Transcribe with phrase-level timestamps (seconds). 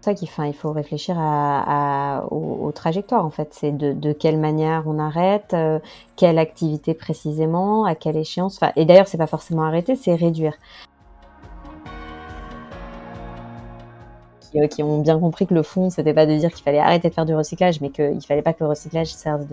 [0.00, 3.52] ça qu'il il faut réfléchir à, aux, trajectoires en fait.
[3.52, 5.78] C'est de, quelle manière on arrête, euh,
[6.16, 8.56] quelle activité précisément, à quelle échéance.
[8.56, 10.54] Enfin, et d'ailleurs, c'est pas forcément arrêter, c'est réduire.
[14.40, 16.78] Qui, euh, qui, ont bien compris que le fond, c'était pas de dire qu'il fallait
[16.78, 19.46] arrêter de faire du recyclage, mais qu'il fallait pas que le recyclage serve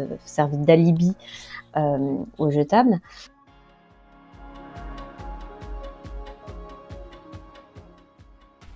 [0.57, 1.13] d'alibi
[1.75, 2.99] euh, aux jetables.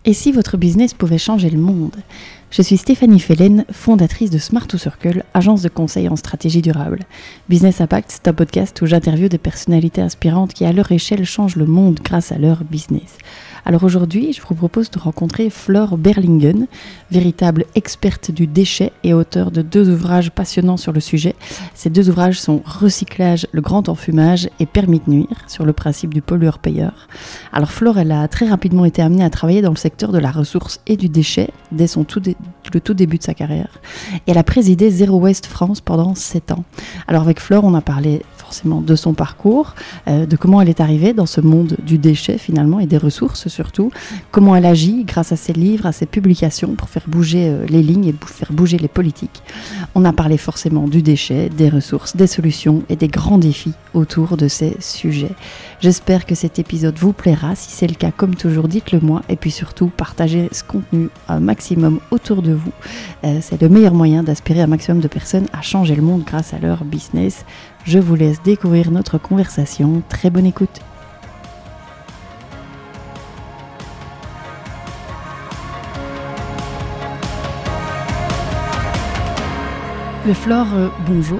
[0.03, 1.95] Et si votre business pouvait changer le monde?
[2.49, 7.01] Je suis Stéphanie Fellen, fondatrice de Smart to Circle, agence de conseil en stratégie durable.
[7.49, 11.55] Business Impact, c'est un podcast où j'interviewe des personnalités inspirantes qui, à leur échelle, changent
[11.55, 13.19] le monde grâce à leur business.
[13.65, 16.67] Alors aujourd'hui, je vous propose de rencontrer Flore Berlingen,
[17.11, 21.35] véritable experte du déchet et auteur de deux ouvrages passionnants sur le sujet.
[21.75, 26.13] Ces deux ouvrages sont Recyclage, le grand enfumage et Permis de nuire sur le principe
[26.13, 27.07] du pollueur-payeur.
[27.53, 30.31] Alors Flore, elle a très rapidement été amenée à travailler dans le secteur de la
[30.31, 32.21] ressource et du déchet dès son tout
[32.73, 33.79] le tout début de sa carrière.
[34.27, 36.63] Et elle a présidé Zero Waste France pendant sept ans.
[37.07, 38.21] Alors avec Flore, on a parlé
[38.51, 39.75] forcément de son parcours,
[40.09, 43.47] euh, de comment elle est arrivée dans ce monde du déchet finalement et des ressources
[43.47, 43.91] surtout,
[44.29, 47.81] comment elle agit grâce à ses livres, à ses publications pour faire bouger euh, les
[47.81, 49.41] lignes et faire bouger les politiques.
[49.95, 54.35] On a parlé forcément du déchet, des ressources, des solutions et des grands défis autour
[54.35, 55.35] de ces sujets.
[55.79, 57.55] J'espère que cet épisode vous plaira.
[57.55, 61.39] Si c'est le cas, comme toujours, dites-le moi et puis surtout partagez ce contenu un
[61.39, 62.73] maximum autour de vous.
[63.23, 66.53] Euh, c'est le meilleur moyen d'aspirer un maximum de personnes à changer le monde grâce
[66.53, 67.45] à leur business.
[67.83, 70.03] Je vous laisse découvrir notre conversation.
[70.07, 70.81] Très bonne écoute.
[80.27, 81.39] Le Flore, euh, bonjour.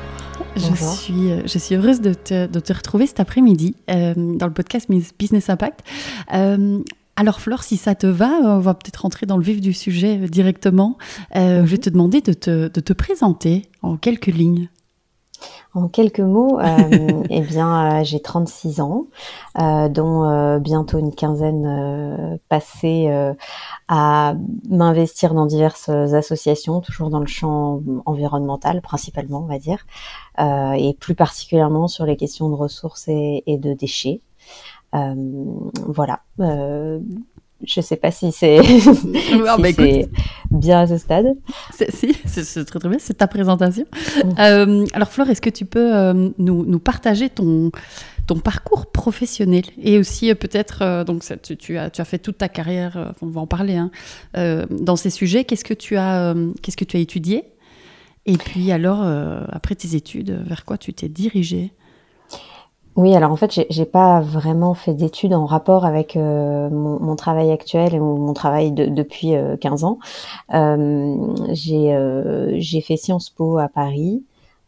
[0.56, 4.48] Je suis, euh, je suis heureuse de te, de te retrouver cet après-midi euh, dans
[4.48, 5.82] le podcast Business Impact.
[6.28, 10.18] alors Flore, si ça te va, on va peut-être rentrer dans le vif du sujet
[10.18, 10.98] directement.
[11.36, 14.70] Je vais te demander de te, de te présenter en quelques lignes.
[15.74, 19.08] En quelques mots, euh, eh bien, euh, j'ai 36 ans,
[19.60, 23.10] euh, dont bientôt une quinzaine passée
[23.88, 24.36] à
[24.70, 29.86] m'investir dans diverses associations, toujours dans le champ environnemental principalement, on va dire,
[30.40, 34.22] et plus particulièrement sur les questions de ressources et, et de déchets.
[34.94, 36.22] voilà
[37.66, 38.60] je sais pas si c'est
[39.46, 39.58] bah,
[40.52, 41.28] bien à ce stade.
[41.90, 43.86] Si, c'est très, très bien, c'est ta présentation.
[44.24, 44.30] Mm.
[44.40, 47.72] Euh, alors Flore, est-ce que tu peux euh, nous, nous, partager ton,
[48.28, 52.38] ton parcours professionnel et aussi euh, peut-être, donc tu, tu, as, tu as fait toute
[52.38, 53.92] ta carrière, on va en parler, hein,
[54.70, 57.46] dans ces sujets, qu'est-ce que tu as, qu'est-ce que tu as étudié?
[58.26, 59.04] Et puis alors,
[59.52, 61.72] après tes études, vers quoi tu t'es dirigé
[63.02, 67.50] oui, alors en fait, j'ai pas vraiment fait d'études en rapport avec euh, mon, travail
[67.50, 69.98] actuel ou mon travail depuis 15 euh, ans.
[70.54, 71.34] Euh,
[72.60, 74.24] j'ai fait Sciences Po à Paris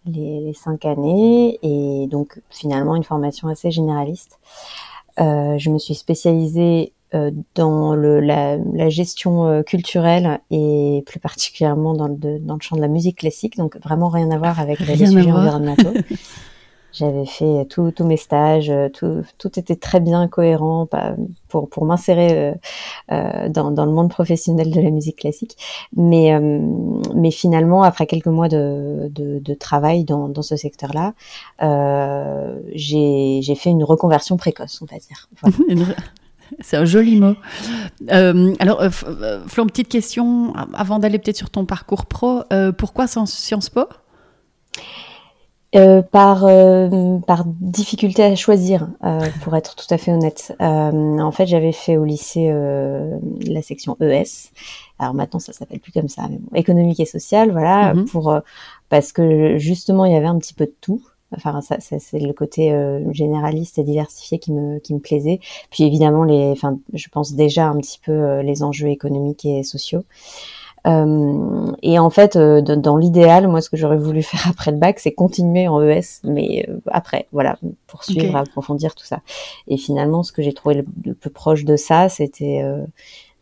[0.07, 4.39] les, cinq années et donc finalement une formation assez généraliste.
[5.19, 6.91] je me suis spécialisée
[7.53, 8.57] dans le, la,
[8.89, 13.77] gestion culturelle et plus particulièrement dans le, dans le champ de la musique classique, donc
[13.77, 15.93] vraiment rien à voir avec les sujets environnementaux.
[16.93, 20.87] J'avais fait tous mes stages, euh, tout, tout, était très bien cohérent
[21.47, 22.53] pour, pour m'insérer euh,
[23.11, 25.57] euh, dans, dans, le monde professionnel de la musique classique.
[25.95, 26.39] Mais,
[27.15, 31.13] mais finalement, après quelques mois de, de, de travail dans, dans ce secteur-là,
[31.63, 35.29] euh, j'ai fait une reconversion précoce, on va dire.
[36.59, 37.33] C'est un joli mot.
[38.11, 42.43] Euh, alors, Flo, petite question avant d'aller peut-être sur ton parcours pro.
[42.77, 43.85] pourquoi Sciences Po?
[45.75, 50.55] Euh, par euh, par difficulté à choisir, euh, pour être tout à fait honnête.
[50.59, 52.53] en fait, j'avais fait au lycée
[53.47, 54.51] la section ES.
[54.99, 58.05] Alors maintenant, ça s'appelle plus comme ça, mais bon, économique et sociale, voilà, mhm.
[58.05, 58.39] pour
[58.89, 61.01] parce que justement, il y avait un petit peu de tout.
[61.35, 62.71] Enfin, ça, ça c'est le côté
[63.09, 65.39] généraliste et diversifié qui me qui me plaisait.
[65.71, 70.03] Puis évidemment, les, enfin, je pense déjà un petit peu les enjeux économiques et sociaux.
[70.85, 74.77] Euh, et en fait, euh, dans l'idéal, moi, ce que j'aurais voulu faire après le
[74.77, 77.57] bac, c'est continuer en ES, mais euh, après, voilà,
[77.87, 79.21] poursuivre, approfondir tout ça.
[79.67, 82.63] Et finalement, ce que j'ai trouvé le, plus proche de ça, c'était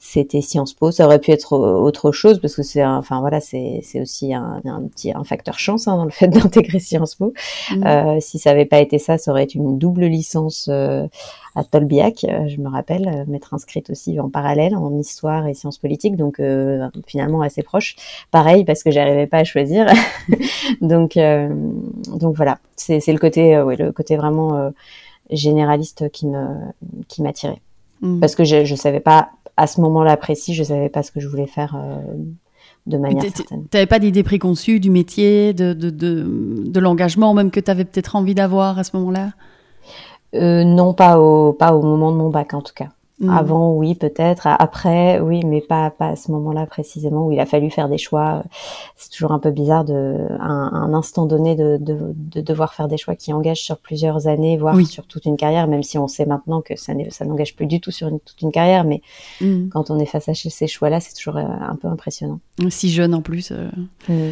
[0.03, 0.89] c'était Sciences Po.
[0.89, 4.59] Ça aurait pu être autre chose parce que c'est, enfin voilà, c'est c'est aussi un,
[4.65, 7.33] un, petit un facteur chance hein, dans le fait d'intégrer Sciences Po.
[7.69, 7.85] Mmh.
[7.85, 11.07] Euh, si ça avait pas été ça, ça aurait été une double licence euh,
[11.55, 15.53] à Tolbiac, euh, je me rappelle, euh, m'être inscrite aussi en parallèle en histoire et
[15.53, 16.41] sciences politiques, donc
[17.05, 17.95] finalement assez proche.
[18.31, 19.85] Pareil parce que j'arrivais pas à choisir.
[20.81, 24.71] donc donc voilà, c'est le côté, le côté vraiment
[25.29, 26.47] généraliste qui me
[27.07, 27.61] qui m'attirait.
[28.01, 28.19] Mm.
[28.19, 31.19] parce que je ne savais pas à ce moment-là précis, je savais pas ce que
[31.19, 31.77] je voulais faire
[32.87, 33.63] de manière certaine.
[33.69, 36.25] Tu n'avais pas d'idée préconçue du métier, de, de, de,
[36.65, 39.31] de l'engagement, même que tu avais peut-être envie d'avoir à ce moment-là?
[40.33, 42.89] Non, pas au, pas au moment de mon bac en tout cas.
[43.21, 43.29] Mm.
[43.29, 44.47] Avant, oui, peut-être.
[44.47, 47.99] Après, oui, mais pas, pas à ce moment-là précisément où il a fallu faire des
[47.99, 48.43] choix.
[48.95, 52.87] C'est toujours un peu bizarre de, un, un instant donné de, de, de, devoir faire
[52.87, 56.07] des choix qui engagent sur plusieurs années, voire sur toute une carrière, même si on
[56.07, 58.85] sait maintenant que ça, ça n'engage plus du tout sur une, toute une carrière.
[58.85, 59.01] Mais
[59.39, 59.69] mm.
[59.69, 62.39] quand on est face à ces choix-là, c'est toujours euh, un peu impressionnant.
[62.69, 63.51] Si jeune en plus.
[63.51, 63.69] Euh...
[64.09, 64.31] Mm.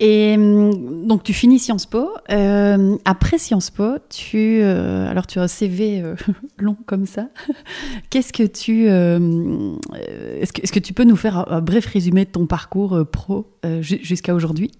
[0.00, 2.08] Et hum, donc tu finis Sciences Po.
[2.30, 6.16] Euh, après Sciences Po, tu euh, alors tu as un CV euh,
[6.58, 7.28] long comme ça.
[8.10, 12.30] Qu'est-ce que tu est-ce que, est-ce que tu peux nous faire un, bref résumé de
[12.30, 13.46] ton parcours pro
[13.80, 14.70] jusqu'à aujourd'hui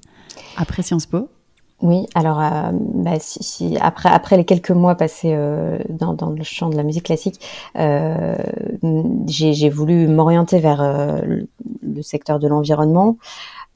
[0.57, 1.29] après Sciences Po?
[1.83, 2.37] Oui, alors
[2.73, 3.13] bah,
[3.81, 5.35] après, après les quelques mois passés
[5.89, 7.41] dans, le champ de la musique classique,
[9.27, 10.83] j'ai voulu m'orienter vers
[11.23, 13.17] le secteur de l'environnement,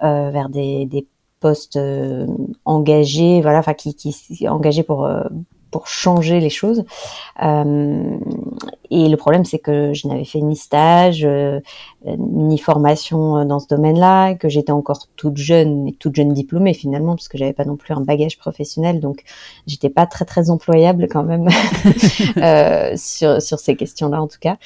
[0.01, 1.07] vers des
[1.45, 2.27] poste euh,
[2.65, 5.25] engagé, voilà, enfin qui, qui engagé pour euh,
[5.71, 6.85] pour changer les choses.
[8.91, 11.61] Euh, et le problème, c'est que je n'avais fait ni stage, euh,
[12.19, 17.29] ni formation dans ce domaine-là, que j'étais encore toute jeune, toute jeune diplômée finalement, parce
[17.29, 19.23] que j'avais pas non plus un bagage professionnel, donc
[19.67, 21.49] j'étais pas très très employable quand même
[22.37, 24.59] euh, sur sur ces questions-là en tout cas.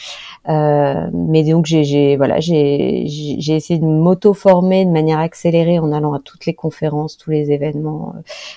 [0.48, 6.14] Euh, mais donc j'ai voilà j'ai j'ai essayé de m'auto-former de manière accélérée en allant
[6.14, 8.14] à toutes les conférences, tous les événements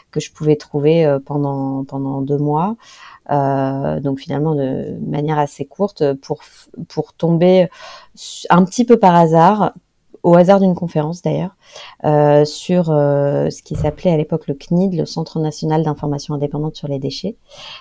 [0.10, 2.76] que je pouvais trouver pendant pendant deux mois.
[3.30, 6.42] Euh, donc finalement de manière assez courte pour
[6.88, 7.70] pour tomber
[8.50, 9.74] un petit peu par hasard
[10.24, 11.56] au hasard d'une conférence d'ailleurs,
[12.04, 16.76] euh, sur euh, ce qui s'appelait à l'époque le CNID, le Centre national d'information indépendante
[16.76, 17.38] sur les déchets,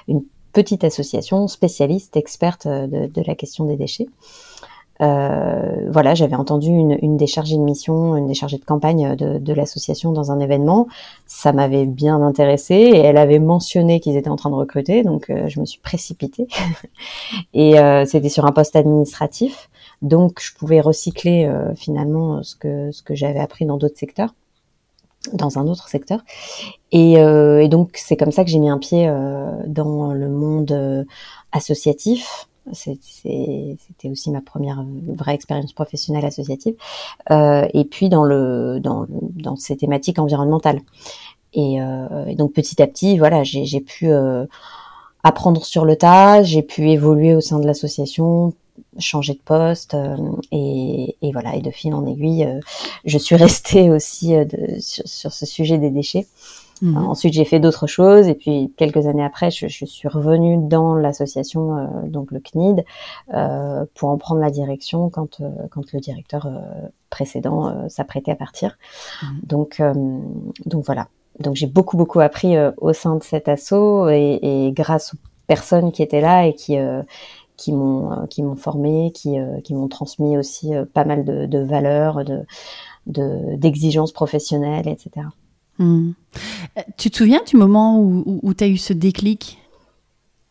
[0.09, 0.23] une
[0.53, 4.09] petite association spécialiste, experte de, de la question des déchets.
[5.01, 9.17] Euh, voilà, j'avais entendu une, une, des chargées de mission, une des chargées de campagne
[9.17, 10.89] de, de l'association dans un événement.
[11.27, 15.31] Ça m'avait bien intéressé et elle avait mentionné qu'ils étaient en train de recruter, donc
[15.31, 16.49] euh, je me suis précipitée.
[17.55, 19.71] et euh, c'était sur un poste administratif,
[20.03, 24.35] donc je pouvais recycler euh, finalement ce que ce que j'avais appris dans d'autres secteurs
[25.35, 26.21] dans un autre secteur.
[26.93, 29.07] Et, et donc c'est comme ça que j'ai mis un pied
[29.67, 31.07] dans le monde
[31.53, 36.75] associatif, c'était aussi ma première vraie expérience professionnelle associative.
[37.31, 40.81] Euh, et puis dans, le, dans, dans ces thématiques environnementales.
[41.53, 44.47] Et, euh, donc petit à petit, voilà, j'ai pu euh,
[45.25, 48.55] apprendre sur le tas, j'ai pu évoluer au sein de l'association,
[48.99, 50.17] changer de poste euh,
[50.53, 52.61] et, et, voilà et de fil en aiguille euh,
[53.05, 54.45] je suis restée aussi euh,
[54.81, 56.27] sur, ce sujet des déchets
[56.83, 56.97] Mhm.
[56.97, 60.95] Ensuite, j'ai fait d'autres choses et puis quelques années après, je, je suis revenue dans
[60.95, 62.85] l'association, euh, donc le CNID,
[63.35, 66.59] euh, pour en prendre la direction quand, euh, quand le directeur euh,
[67.11, 68.79] précédent s'apprêtait à partir.
[69.23, 69.41] Mhm.
[69.43, 69.83] Donc,
[70.67, 71.09] donc voilà.
[71.41, 75.91] Donc j'ai beaucoup beaucoup appris au sein de cet assaut et, et, grâce aux personnes
[75.91, 76.77] qui étaient là et qui
[77.57, 82.25] qui m'ont qui m'ont formé, qui qui m'ont transmis aussi pas mal de, de valeurs,
[82.25, 85.27] de d'exigences professionnelles, etc.
[85.81, 86.13] Hmm.
[86.99, 89.59] Tu te souviens du moment où, où, tu as eu ce déclic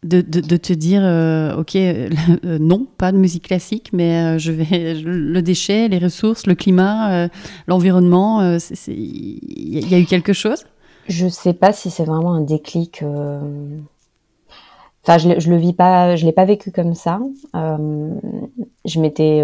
[0.03, 2.09] de, de, te dire, euh, ok, euh,
[2.59, 7.29] non, pas de musique classique, mais euh, je vais le déchet, les ressources, le climat,
[7.67, 8.41] l'environnement,
[8.88, 10.65] il y, a eu quelque chose?
[11.07, 13.03] Je sais pas si c'est vraiment un déclic.
[15.03, 17.19] Enfin, je, je je l'ai pas vécu comme ça.
[17.53, 19.43] je m'étais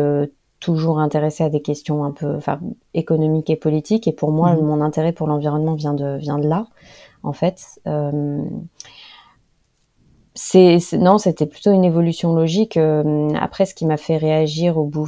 [0.65, 2.59] toujours intéressée à des questions un peu enfin,
[2.95, 4.07] économiques et politiques.
[4.07, 4.61] Et pour moi, mmh.
[4.61, 6.65] mon intérêt pour l'environnement vient de, vient de là,
[7.21, 7.61] en fait.
[7.85, 8.43] Euh,
[10.33, 12.77] c'est, non, c'était plutôt une évolution logique.
[12.77, 15.07] Euh, après, ce qui m'a fait réagir au bout,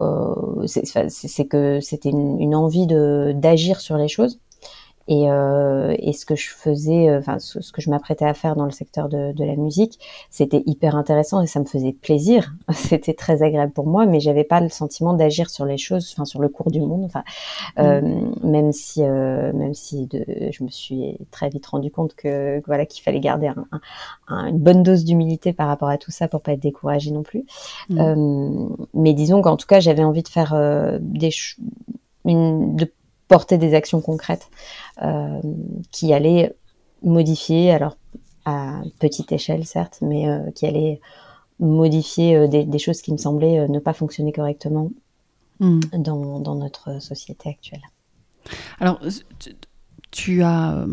[0.00, 4.40] euh, c'est que c'était une, une, envie de d'agir sur les choses.
[5.08, 8.56] Et, euh, et, ce que je faisais, euh, enfin ce, que je m'apprêtais à faire
[8.56, 9.98] dans le secteur de, de la musique,
[10.30, 12.54] c'était hyper intéressant et ça me faisait plaisir.
[12.72, 16.26] c'était très agréable pour moi, mais j'avais pas le sentiment d'agir sur les choses, enfin
[16.26, 17.04] sur le cours du monde.
[17.04, 17.24] Enfin,
[17.78, 18.50] euh, mm.
[18.50, 22.84] même si, euh, même si de, je me suis très vite rendu compte que, voilà
[22.84, 23.66] qu'il fallait garder un,
[24.28, 27.22] un, une bonne dose d'humilité par rapport à tout ça pour pas être découragé non
[27.22, 27.44] plus.
[27.88, 27.98] Mm.
[27.98, 30.54] Euh, mais disons qu'en tout cas, j'avais envie de faire
[31.00, 31.30] des
[32.24, 32.92] une, de
[33.28, 34.48] porter des actions concrètes
[35.02, 35.40] euh,
[35.92, 36.54] qui allaient
[37.02, 37.96] modifier, alors
[38.44, 41.00] à petite échelle certes, mais euh, qui allaient
[41.60, 44.90] modifier euh, des, des, choses qui me semblaient ne pas fonctionner correctement
[45.60, 45.80] mmh.
[45.98, 47.82] dans, dans, notre société actuelle.
[48.80, 48.98] Alors,
[49.38, 49.54] tu,
[50.10, 50.86] tu as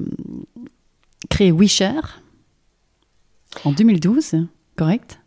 [1.29, 2.21] créé WeShare
[3.63, 5.19] en 2012, correct?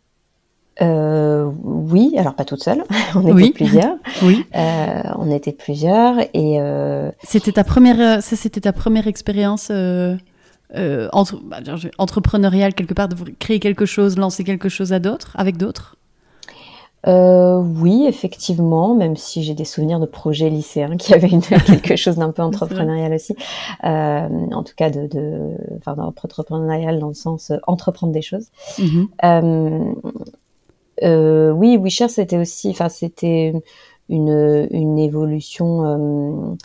[0.81, 2.83] Euh, oui, alors pas toute seule,
[3.15, 3.95] on était plusieurs.
[4.23, 4.45] oui.
[4.55, 6.59] Euh, on était plusieurs et.
[6.59, 7.11] Euh...
[7.23, 9.71] C'était ta première, ça c'était ta première expérience
[10.71, 11.57] entre, bah,
[11.97, 15.95] entrepreneuriale quelque part, de créer quelque chose, lancer quelque chose à d'autres, avec d'autres?
[17.05, 22.17] Oui, effectivement, même si j'ai des souvenirs de projets lycéens qui avaient une, quelque chose
[22.17, 23.35] d'un peu entrepreneurial aussi.
[23.83, 28.47] En tout cas, de, de, enfin, entrepreneurial dans le sens entreprendre des choses.
[28.77, 29.95] Mm-hmm.
[31.03, 33.53] Euh, oui, Wisher, c'était aussi, enfin, c'était
[34.09, 36.55] une, une évolution, euh,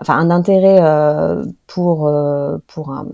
[0.00, 2.10] enfin, un intérêt euh, pour,
[2.66, 3.06] pour un,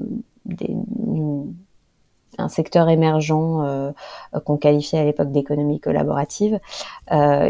[2.39, 3.93] un secteur émergent
[4.45, 6.59] qu'on qualifiait à l'époque d'économie collaborative,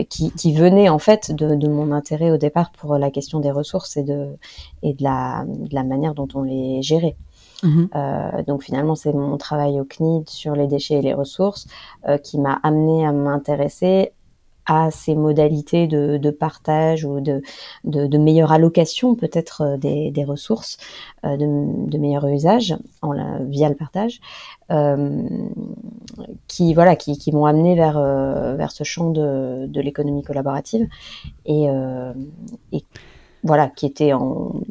[0.08, 3.50] qui, qui, venait en fait de, de, mon intérêt au départ pour la question des
[3.50, 4.36] ressources et de,
[4.82, 7.16] et de, la, de la manière dont on les gérait.
[7.64, 7.88] Mhm.
[7.94, 11.66] Euh, donc finalement, c'est mon travail au CNID sur les déchets et les ressources
[12.08, 14.12] euh, qui m'a amené à m'intéresser
[14.66, 20.78] à ces modalités de, partage ou de, meilleure allocation peut-être euh, des, ressources,
[21.22, 22.74] de, meilleur usage
[23.40, 24.20] via le partage,
[26.48, 30.88] qui voilà, qui, m'ont amené vers ce champ de, de l'économie collaborative
[31.44, 31.66] et,
[32.72, 32.84] et
[33.42, 34.62] voilà, qui était en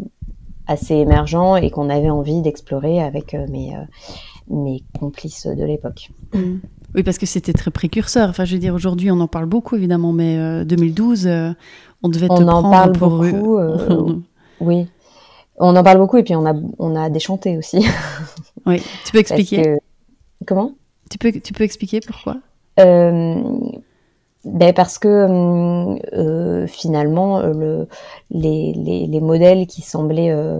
[0.68, 3.80] assez émergent et qu'on avait envie d'explorer avec euh, mes, euh,
[4.50, 6.10] mes complices de l'époque.
[6.96, 8.30] Oui, parce que c'était très précurseur.
[8.30, 11.52] Enfin, je veux dire, aujourd'hui, on en parle beaucoup, évidemment, mais 2012, euh,
[12.02, 13.60] on devait te on en parle beaucoup.
[14.60, 14.88] oui,
[15.58, 17.86] on en parle beaucoup et puis on a, on a déchanté aussi.
[18.66, 19.78] oui, tu peux expliquer
[20.46, 20.74] Comment?
[21.10, 22.38] Tu peux, tu peux expliquer pourquoi?
[24.46, 27.88] Ben parce que hum, euh, finalement, euh, le,
[28.30, 30.60] les, les, les, modèles qui semblaient euh,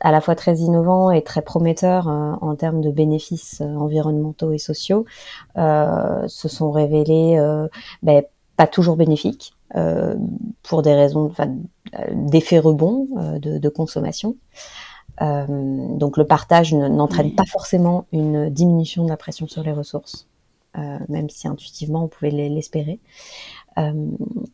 [0.00, 4.58] à la fois très innovants et très prometteurs euh, en termes de bénéfices environnementaux et
[4.58, 5.04] sociaux
[5.56, 7.38] se sont révélés
[8.02, 8.22] ben,
[8.56, 9.54] pas toujours bénéfiques
[10.62, 11.32] pour des raisons
[12.12, 13.08] d'effet rebond
[13.40, 14.36] de, de, consommation.
[15.20, 20.26] donc le partage n'entraîne pas forcément une diminution de la pression sur les ressources.
[20.76, 22.98] Euh, même si intuitivement on pouvait l'espérer.
[23.78, 23.92] Euh,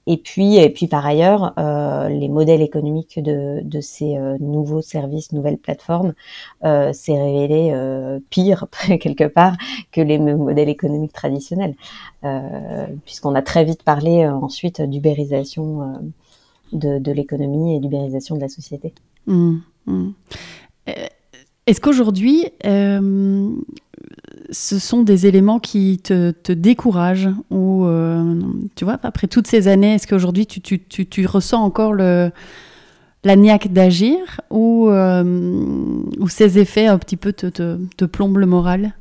[0.07, 5.57] et puis, et puis par ailleurs, euh, les modèles économiques de, ces nouveaux services, nouvelles
[5.57, 6.13] plateformes,
[6.63, 7.75] s'est révélé
[8.29, 8.67] pire
[9.01, 9.57] quelque part
[9.93, 11.75] que les modèles économiques traditionnels,
[13.05, 16.03] puisqu'on a très vite parlé ensuite d'ubérisation
[16.73, 18.93] de, l'économie et d'ubérisation de la société.
[19.27, 20.11] Mmh, mmh.
[21.67, 22.47] Est-ce qu'aujourd'hui,
[24.51, 28.41] ce sont des éléments qui te, te découragent ou euh,
[28.75, 32.31] tu vois après toutes ces années est-ce qu'aujourd'hui tu, tu, tu, tu, ressens encore le
[33.25, 35.23] la niaque d'agir ou, euh,
[36.19, 38.95] ou ces effets un petit peu te, te, te plombent le moral?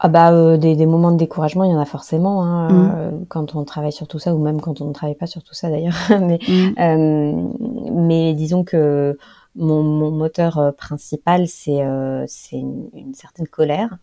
[0.00, 2.92] Ah bah euh, des, des, moments de découragement il y en a forcément hein, mmh.
[2.96, 5.42] euh, quand on travaille sur tout ça ou même quand on ne travaille pas sur
[5.42, 7.96] tout ça d'ailleurs mais mmh.
[8.06, 9.18] mais disons que
[9.58, 13.98] mon, mon moteur euh, principal, c'est euh, une, une, certaine colère.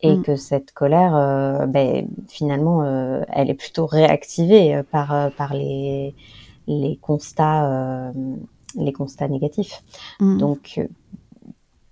[0.00, 0.22] Et mm.
[0.22, 2.84] que cette colère, euh, ben, finalement,
[3.28, 6.14] elle est plutôt réactivée par, par les,
[6.68, 8.12] les, constats,
[8.76, 9.82] les constats négatifs.
[10.20, 10.38] Mm.
[10.38, 10.86] Donc,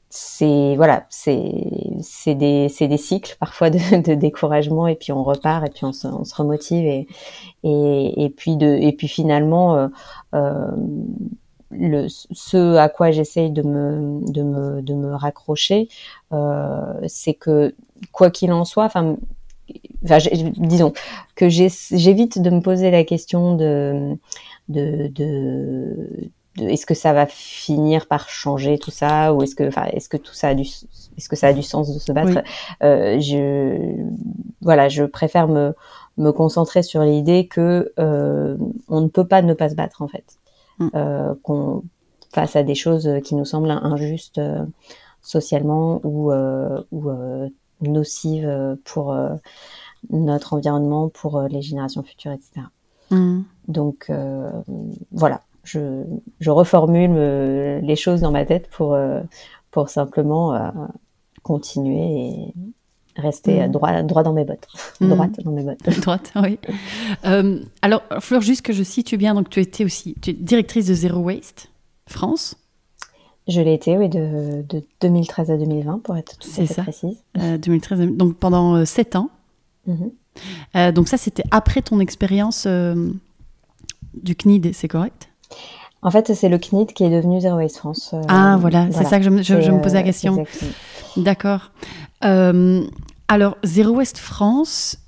[0.09, 1.43] c'est voilà, c'est
[2.27, 6.07] des, des cycles parfois de, de, découragement et puis on repart et puis on se,
[6.07, 7.09] on se remotive et,
[7.65, 9.91] et, et puis de et puis finalement
[11.71, 15.89] le, ce à quoi j'essaye de me, de me, de me raccrocher,
[16.33, 17.75] euh, c'est que
[18.13, 19.17] quoi qu'il en soit, enfin,
[20.05, 20.19] enfin
[20.57, 20.93] disons
[21.35, 24.17] que j'évite de me poser la question de,
[24.69, 29.67] de, de, de est-ce que ça va finir par changer tout ça ou est-ce que,
[29.69, 32.13] enfin, est-ce que tout ça a du, est-ce que ça a du sens de se
[32.13, 32.39] battre?
[32.83, 34.05] Euh, Je,
[34.63, 35.75] voilà, je préfère me,
[36.17, 38.57] me concentrer sur l'idée que euh,
[38.89, 40.39] on ne peut pas ne pas se battre en fait.
[40.79, 40.89] Mm.
[40.95, 41.83] euh, qu'on
[42.33, 44.65] face à des choses qui nous semblent injustes euh,
[45.23, 47.49] socialement ou, euh, ou euh,
[47.81, 49.17] nocives pour
[50.11, 52.67] notre environnement, pour les générations futures, etc.
[53.11, 53.43] Mm.
[53.69, 54.11] Donc
[55.13, 56.05] voilà, je,
[56.41, 58.97] je reformule les choses dans ma tête pour,
[59.71, 60.73] pour simplement
[61.43, 62.55] continuer et
[63.17, 63.73] rester mmh.
[63.73, 64.67] droit, droit dans mes bottes.
[65.01, 65.09] Mmh.
[65.11, 66.01] Droite dans mes bottes.
[66.01, 66.59] Droite, oui.
[67.27, 70.87] Euh, alors, Fleur, juste que je situe bien, donc tu étais aussi tu es directrice
[70.87, 71.69] de Zero Waste
[72.07, 72.57] France.
[73.49, 77.17] Je l'ai été, oui, de, de, 2013 à 2020, pour être tout à fait précise.
[77.39, 79.31] Euh, 2013, donc pendant 7 euh, ans.
[79.87, 79.95] Mmh.
[80.75, 83.11] Euh, donc ça, c'était après ton expérience euh,
[84.15, 85.29] du CNID, c'est correct?
[86.03, 88.15] En fait, c'est le CNID qui est devenu Zero Waste France.
[88.29, 90.45] ah, voilà, c'est ça que je, je, je me posais la question.
[91.17, 91.71] D'accord.
[92.21, 94.99] Alors, Zero Waste France,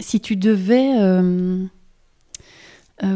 [0.00, 0.92] si tu devais...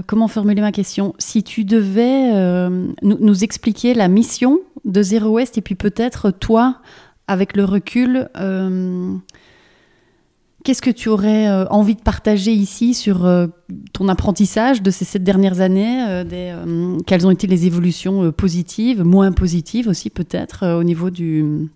[0.06, 1.14] comment formuler ma question?
[1.18, 2.68] Si tu devais
[3.02, 6.80] nous, expliquer la mission de Zero Waste et puis peut-être toi,
[7.26, 8.28] avec le recul,
[10.64, 13.48] Qu'est-ce que tu aurais euh, envie de partager ici sur euh,
[13.92, 19.30] ton apprentissage de ces sept dernières années euh, Quelles ont été les évolutions positives, moins
[19.30, 21.68] positives aussi peut-être au niveau du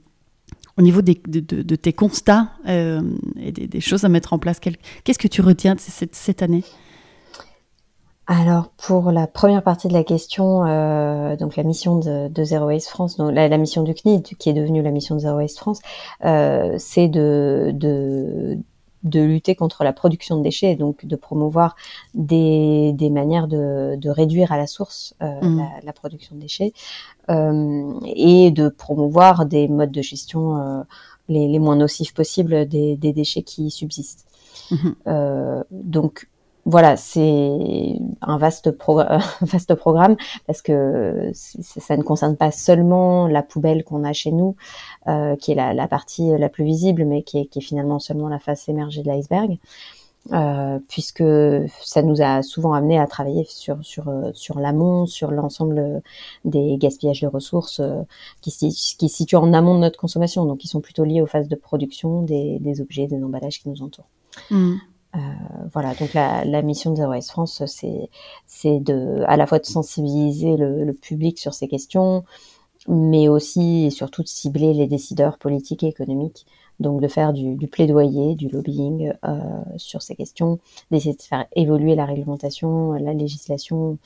[0.78, 5.28] au niveau des, de, tes constats et des, choses à mettre en place Qu'est-ce que
[5.28, 6.64] tu retiens de cette, cette année?
[8.26, 10.58] Alors pour la première partie de la question,
[11.36, 14.82] donc la mission de, Zero Waste France, donc la, mission du CNID qui est devenue
[14.82, 15.80] la mission de Zero Waste France,
[16.20, 18.58] c'est de, de,
[19.02, 21.76] de lutter contre la production de déchets, et donc de promouvoir
[22.14, 25.58] des, des manières de, de, réduire à la source euh, mmh.
[25.58, 26.72] la, la, production de déchets
[27.30, 30.82] euh, et de promouvoir des modes de gestion euh,
[31.28, 34.26] les, les, moins nocifs possibles des, des déchets qui subsistent.
[34.70, 34.76] Mmh.
[35.06, 36.28] Euh, donc
[36.68, 38.70] voilà, c'est un vaste,
[39.74, 44.54] programme parce que ça ne concerne pas seulement la poubelle qu'on a chez nous,
[45.06, 48.68] euh, qui est la, partie la plus visible, mais qui est, finalement seulement la face
[48.68, 49.58] émergée de l'iceberg.
[50.32, 51.24] Euh, puisque
[51.80, 56.02] ça nous a souvent amené à travailler sur sur l'amont, sur l'ensemble
[56.44, 58.02] des gaspillages de ressources euh,
[58.42, 58.68] qui, se
[59.08, 62.22] situent en amont de notre consommation, donc qui sont plutôt liés aux phases de production
[62.22, 64.08] des, des objets, des emballages qui nous entourent.
[64.50, 64.74] Mmh.
[65.16, 65.18] Euh,
[65.72, 68.10] voilà, donc la, la, mission de Zero France, c'est
[68.46, 72.24] c'est de à la fois de sensibiliser le, le, public sur ces questions,
[72.88, 76.46] mais aussi et surtout de cibler les décideurs politiques et économiques.
[76.80, 79.40] Donc de faire du, du plaidoyer, du lobbying euh,
[79.78, 80.60] sur ces questions,
[80.90, 83.98] d'essayer de faire évoluer la réglementation, la législation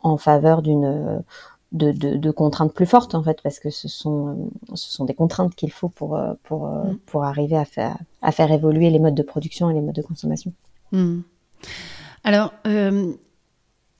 [0.00, 1.22] en faveur d'une
[1.72, 5.14] de, de, de, contraintes plus fortes en fait parce que ce sont ce sont des
[5.14, 6.98] contraintes qu'il faut pour euh, pour euh, mm.
[7.06, 10.02] pour arriver à faire à faire évoluer les modes de production et les modes de
[10.02, 10.52] consommation.
[10.92, 11.20] Mm.
[12.24, 13.12] Alors euh,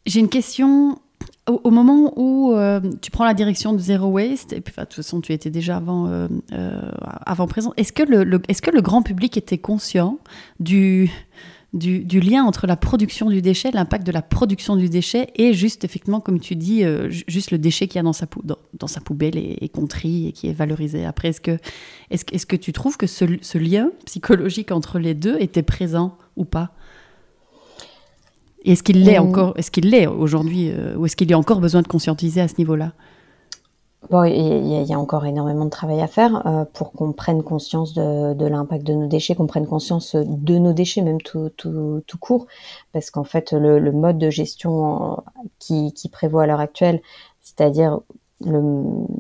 [0.07, 0.99] j'ai une question
[1.47, 2.55] au, moment où
[3.01, 5.77] tu prends la direction de Zero Waste et puis de toute façon tu étais déjà
[5.77, 10.19] avant avant présent est-ce que le est-ce que le grand public était conscient
[10.61, 11.11] du
[11.75, 15.85] du, lien entre la production du déchet, l'impact de la production du déchet et juste,
[15.85, 18.27] effectivement, comme tu dis, euh, juste le déchet qu'il y a dans sa,
[18.75, 21.05] dans, sa poubelle et, et qu'on trie et qui est valorisé.
[21.05, 21.59] Après, est-ce que,
[22.11, 26.45] est -ce, que tu trouves que ce, lien psychologique entre les deux était présent ou
[26.45, 26.73] pas?
[28.65, 31.61] Est-ce qu'il l'est encore Est-ce qu'il l'est aujourd'hui euh, Ou est-ce qu'il y a encore
[31.61, 32.93] besoin de conscientiser à ce niveau-là?
[34.11, 37.93] Bon, il y, a encore énormément de travail à faire euh, pour qu'on prenne conscience
[37.95, 42.03] de, de l'impact de nos déchets, qu'on prenne conscience de nos déchets, même tout, tout,
[42.07, 42.47] tout court,
[42.93, 45.23] parce qu'en fait, le, le, mode de gestion
[45.59, 47.03] qui, qui prévoit à l'heure actuelle,
[47.43, 48.01] c'est-à-dire
[48.47, 48.61] le,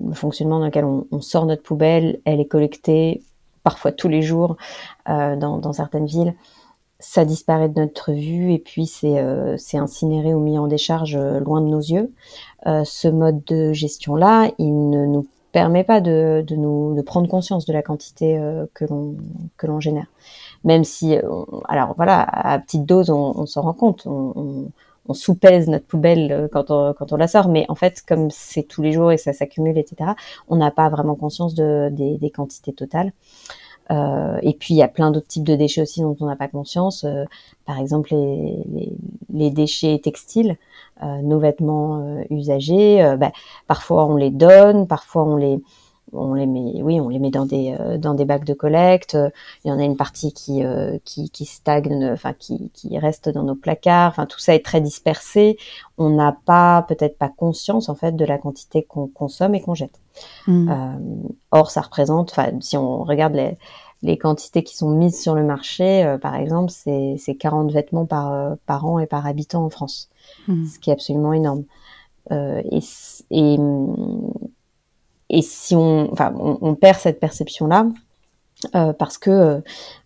[0.06, 3.22] le, fonctionnement dans lequel on, on, sort notre poubelle, elle est collectée
[3.64, 4.56] parfois tous les jours
[5.08, 6.34] euh, dans, dans, certaines villes,
[7.00, 11.38] ça disparaît de notre vue et puis c'est euh, incinéré ou mis en décharge euh,
[11.40, 12.12] loin de nos yeux.
[12.66, 17.28] Euh, ce mode de gestion-là, il ne nous permet pas de, de, nous, de prendre
[17.28, 20.06] conscience de la quantité euh, que l'on génère.
[20.64, 21.22] Même si, euh,
[21.68, 24.70] alors voilà, à petite dose, on, on s'en rend compte, on, on,
[25.06, 28.64] on sous-pèse notre poubelle quand on, quand on la sort, mais en fait, comme c'est
[28.64, 30.10] tous les jours et ça s'accumule, etc.,
[30.48, 33.12] on n'a pas vraiment conscience de, des, des quantités totales.
[33.90, 36.36] Euh, et puis il y a plein d'autres types de déchets aussi dont on n'a
[36.36, 37.04] pas conscience.
[37.04, 37.24] Euh,
[37.66, 38.92] par exemple les, les,
[39.32, 40.56] les déchets textiles,
[41.02, 43.16] euh, nos vêtements euh, usagés.
[43.18, 43.32] Bah,
[43.66, 45.58] parfois on les donne, parfois on les
[46.12, 49.16] on les met, oui, on les met dans des dans des bacs de collecte.
[49.64, 50.62] Il y en a une partie qui
[51.04, 54.10] qui, qui stagne, enfin qui, qui reste dans nos placards.
[54.10, 55.58] Enfin tout ça est très dispersé.
[55.98, 59.74] On n'a pas peut-être pas conscience en fait de la quantité qu'on consomme et qu'on
[59.74, 60.00] jette.
[60.46, 60.68] Mmh.
[60.68, 63.56] Euh, or ça représente, enfin si on regarde les
[64.02, 68.32] les quantités qui sont mises sur le marché, euh, par exemple, c'est 40 vêtements par,
[68.32, 70.08] euh, par an et par habitant en France,
[70.46, 70.66] mmh.
[70.66, 71.64] ce qui est absolument énorme.
[72.30, 72.80] Euh, et,
[73.30, 73.58] et,
[75.30, 77.88] et, si on, enfin, on, on perd cette perception-là
[78.74, 79.62] euh, parce que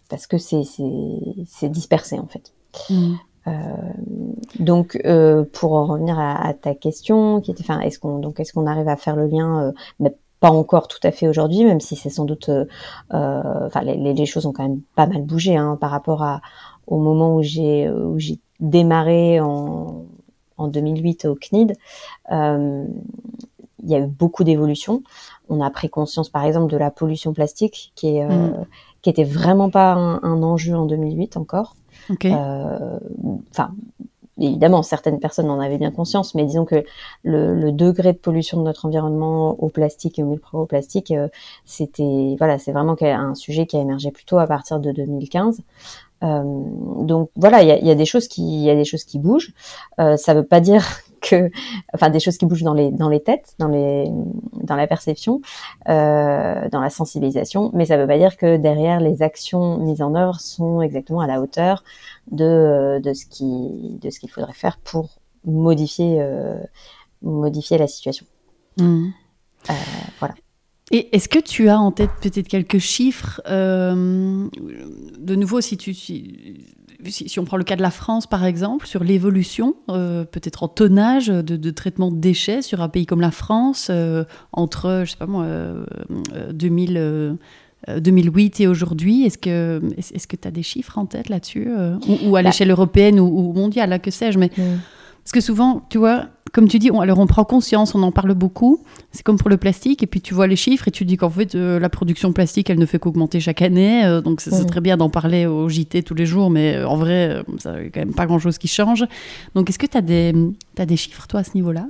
[0.09, 2.53] parce que c'est dispersé en fait.
[2.91, 3.15] Mmh.
[3.49, 3.51] Euh,
[4.61, 8.39] donc, euh, pour en revenir à, à, ta question, qui était, enfin, est-ce qu'on donc
[8.39, 11.81] est-ce qu'on arrive à faire le lien mais pas encore tout à fait aujourd'hui, même
[11.81, 12.65] si c'est sans doute, euh,
[13.11, 16.41] enfin, les, les, choses ont quand même pas mal bougé hein, par rapport à,
[16.89, 20.05] au moment où j'ai où j'ai démarré en,
[20.59, 21.77] en 2008 au CNID.
[22.33, 22.87] Euh,
[23.83, 25.03] il y a eu beaucoup d'évolutions.
[25.49, 28.67] On a pris conscience, par exemple, de la pollution plastique, qui est mmh.
[29.03, 31.75] qui était vraiment pas un, un, enjeu en 2008 encore.
[32.11, 32.33] Okay.
[32.35, 32.99] Euh,
[33.51, 33.73] enfin,
[34.39, 36.85] évidemment, certaines personnes en avaient bien conscience, mais disons que
[37.23, 41.29] le, degré de pollution de notre environnement au plastique et au microplastique, euh,
[41.65, 45.63] c'était, voilà, c'est vraiment un sujet qui a émergé plutôt à partir de 2015.
[46.23, 46.43] Euh,
[46.99, 49.53] donc voilà, il y a, des choses qui, il y a des choses qui bougent.
[50.01, 50.85] Euh, ça veut pas dire
[51.23, 51.51] que,
[51.95, 54.11] enfin, des choses qui bougent dans les dans les têtes, dans les
[54.55, 55.41] dans la perception,
[55.89, 60.15] euh, dans la sensibilisation, mais ça veut pas dire que derrière les actions mises en
[60.15, 61.85] œuvre sont exactement à la hauteur
[62.31, 65.09] de de ce qui de ce qu'il faudrait faire pour
[65.45, 66.59] modifier euh,
[67.23, 68.27] modifier la situation.
[68.79, 69.09] Mmh.
[69.71, 69.73] Euh,
[70.19, 70.35] voilà.
[70.91, 76.67] Et est-ce que tu as en tête peut-être quelques chiffres De nouveau, si, tu, si,
[77.07, 80.69] si, on prend le cas de la France, par exemple, sur l'évolution, euh, peut-être en
[80.69, 85.17] tonnage de, traitement de déchets sur un pays comme la France, euh, entre, je sais
[85.17, 85.47] pas moi,
[86.53, 87.39] 2000...
[87.99, 91.69] 2008 et aujourd'hui, est-ce que est-ce que tu as des chiffres en tête là-dessus
[92.07, 94.51] ou, à bah l'échelle européenne ou, mondiale, là, que sais-je, mais.
[95.25, 98.13] Parce que souvent, tu vois, comme tu dis, on, alors on prend conscience, on en
[98.13, 98.85] parle beaucoup.
[99.11, 101.31] C'est comme pour le plastique, et puis tu vois les chiffres et tu dis qu'en
[101.31, 104.05] fait, euh, la production plastique, elle ne fait qu'augmenter chaque année.
[104.05, 104.67] Euh, donc c'est mmh.
[104.67, 108.01] très bien d'en parler au JT tous les jours, mais euh, en vrai, ça quand
[108.01, 109.07] même pas grand-chose qui change.
[109.55, 110.35] Donc est-ce que tu as, des,
[110.79, 111.87] as des chiffres, toi, à ce niveau-là?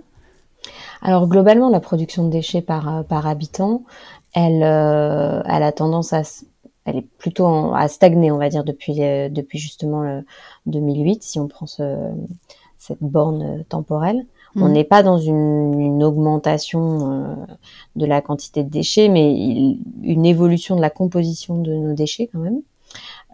[1.03, 3.83] Alors globalement, la production de déchets par, par habitant,
[4.33, 6.23] elle, elle a tendance à
[6.85, 10.25] elle est plutôt à stagner, on va dire, depuis, depuis justement le
[10.67, 12.11] 2008, si on prend ce,
[12.83, 13.63] cette borne euh,
[14.57, 14.73] On mm.
[14.73, 17.35] n'est pas dans une, augmentation euh,
[17.97, 19.33] de la quantité de déchets, mais
[20.03, 22.61] une évolution de la composition de nos déchets quand même.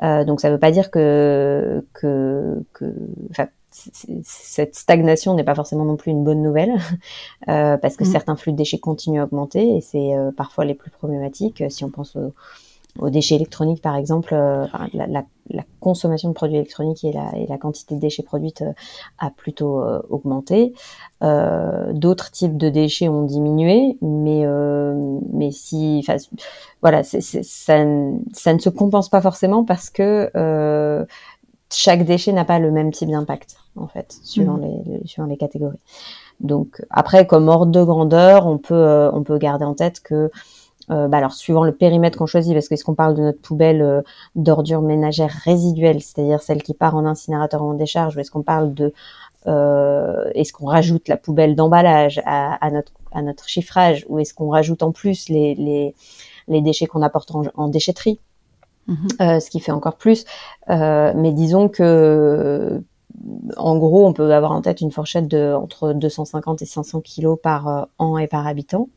[0.03, 2.95] Euh, donc ça ne veut pas dire que, que, que
[4.23, 6.75] cette stagnation n'est pas forcément non plus une bonne nouvelle,
[7.47, 8.13] parce que mm.
[8.13, 11.63] certains flux de déchets continuent à augmenter et c'est parfois les plus problématiques.
[11.71, 12.33] Si on pense aux,
[12.99, 17.31] aux déchets électroniques, par exemple, euh, la, la, la, consommation de produits électroniques et la,
[17.37, 18.73] et la quantité de déchets produits euh,
[19.19, 20.75] a plutôt euh, augmenté.
[21.21, 24.47] D'autres types de déchets ont diminué, mais
[25.33, 26.07] mais si,
[26.81, 30.31] voilà, ça, ça ne se compense pas forcément parce que
[31.71, 34.83] chaque déchet n'a pas le même type d'impact en fait, suivant mmh.
[34.87, 35.79] les, suivant les catégories.
[36.41, 40.31] Donc après, comme ordre de grandeur, on peut on peut garder en tête que
[40.91, 43.83] euh, bah alors suivant le périmètre qu'on choisit, parce qu'est-ce qu'on parle de notre poubelle
[43.83, 44.03] euh,
[44.35, 48.43] d'ordures ménagères résiduelles, c'est-à-dire celle qui part en incinérateur ou en décharge, ou est-ce qu'on
[48.43, 48.93] parle de
[49.47, 54.33] euh, est-ce qu'on rajoute la poubelle d'emballage à, à, notre à notre chiffrage, ou est-ce
[54.33, 55.95] qu'on rajoute en plus les les,
[56.49, 58.19] les déchets qu'on apporte en, déchetterie,
[58.87, 58.97] mhm.
[59.21, 60.25] euh, ce qui fait encore plus.
[60.69, 62.83] mais disons que
[63.57, 67.39] en gros, on peut avoir en tête une fourchette de entre 250 et 500 kilos
[67.43, 68.89] par an et par habitant.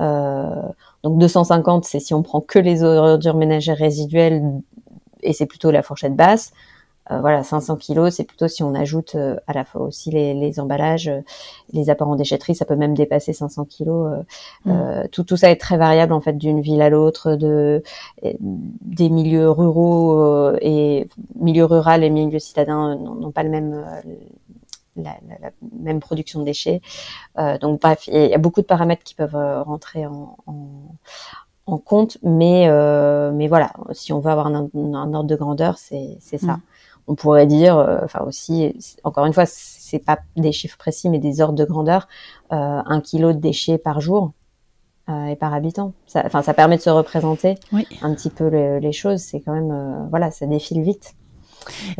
[0.00, 0.62] Euh,
[1.02, 4.42] donc 250, c'est si on prend que les ordures ménagères résiduelles
[5.22, 6.52] et c'est plutôt la fourchette basse.
[7.12, 10.34] Euh, voilà, 500 kilos, c'est plutôt si on ajoute euh, à la fois aussi les,
[10.34, 11.08] les emballages,
[11.72, 14.24] les apports en déchetterie, ça peut même dépasser 500 kilos.
[14.64, 14.72] Mmh.
[15.12, 17.84] tout, tout ça est très variable en fait d'une ville à l'autre, de
[18.42, 21.06] des milieux ruraux et
[21.36, 23.84] milieux rural et milieux citadins n'ont pas le même
[24.96, 26.80] la, la, même production de déchets.
[27.38, 30.66] Euh, donc bref, il y a beaucoup de paramètres qui peuvent euh, rentrer en, en,
[31.66, 35.78] en compte, mais euh, mais voilà, si on veut avoir un, un ordre de grandeur,
[35.78, 36.54] c'est c'est ça.
[36.54, 36.62] Mm.
[37.08, 41.18] On pourrait dire, euh, enfin aussi, encore une fois, c'est pas des chiffres précis, mais
[41.18, 42.08] des ordres de grandeur,
[42.52, 44.32] euh, un kilo de déchets par jour.
[45.08, 45.92] et par habitant.
[46.16, 47.54] Enfin, ça, permet de se représenter
[48.02, 49.20] un petit peu les choses.
[49.20, 51.14] C'est quand même, voilà, ça défile vite.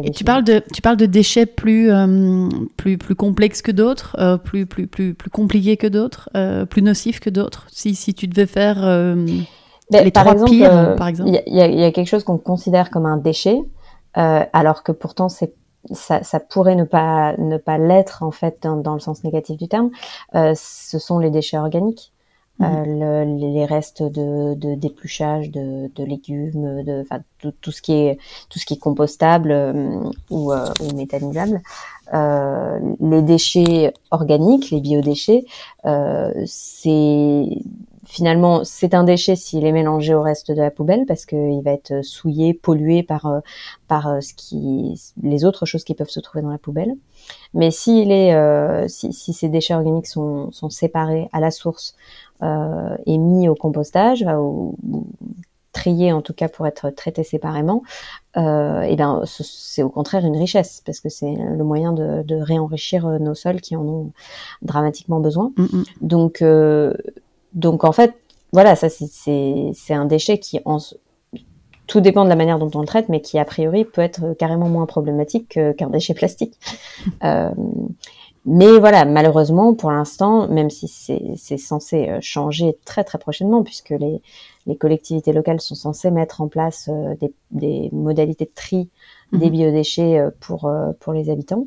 [0.02, 4.16] Et tu parles de tu parles de déchets plus euh, plus plus complexes que d'autres,
[4.18, 7.66] euh, plus plus plus plus compliqués que d'autres, euh, plus nocifs que d'autres.
[7.70, 8.80] Si si tu devais faire
[9.90, 11.30] ben, les trois pires, par exemple.
[11.30, 13.58] Il y, y, a quelque chose qu'on considère comme un déchet,
[14.14, 15.54] alors que pourtant c'est
[15.92, 19.56] ça, ça, pourrait ne pas ne pas l'être en fait dans, dans, le sens négatif
[19.56, 19.90] du terme.
[20.32, 22.12] ce sont les déchets organiques.
[22.62, 23.38] Euh, mhm.
[23.38, 28.18] le, les restes de, d'épluchage de, de, légumes, de, enfin, tout, tout, ce qui est
[28.48, 31.60] tout ce qui est compostable euh, ou, euh, ou méthanisable.
[32.14, 35.44] Euh, les déchets organiques, les biodéchets,
[36.46, 37.46] c'est
[38.06, 41.72] finalement c'est un déchet s'il est mélangé au reste de la poubelle parce qu'il va
[41.72, 43.42] être souillé, pollué par
[43.88, 46.94] par ce qui les autres choses qui peuvent se trouver dans la poubelle.
[47.54, 51.96] Mais s'il est si, si, ces déchets organiques sont, sont séparés à la source
[52.42, 54.76] euh, est mis au compostage, ou,
[55.72, 57.82] trié en tout cas pour être traité séparément,
[58.36, 62.36] euh, et ben c'est au contraire une richesse parce que c'est le moyen de, de,
[62.36, 64.12] réenrichir euh, nos sols qui en ont
[64.62, 65.52] dramatiquement besoin.
[65.56, 65.84] Mm, mm.
[66.00, 66.94] Donc euh,
[67.56, 68.14] donc en fait
[68.52, 70.78] voilà ça c'est un déchet qui en
[71.88, 74.34] tout dépend de la manière dont on le traite, mais qui a priori peut être
[74.34, 76.58] carrément moins problématique qu'un déchet plastique.
[77.22, 77.50] Euh,
[78.48, 83.90] mais voilà, malheureusement, pour l'instant, même si c'est censé euh, changer très très prochainement, puisque
[83.90, 84.22] les,
[84.66, 88.88] les collectivités locales sont censées mettre en place euh, des, des, modalités de tri
[89.32, 89.50] des mhm.
[89.50, 91.66] biodéchets euh, pour, pour les habitants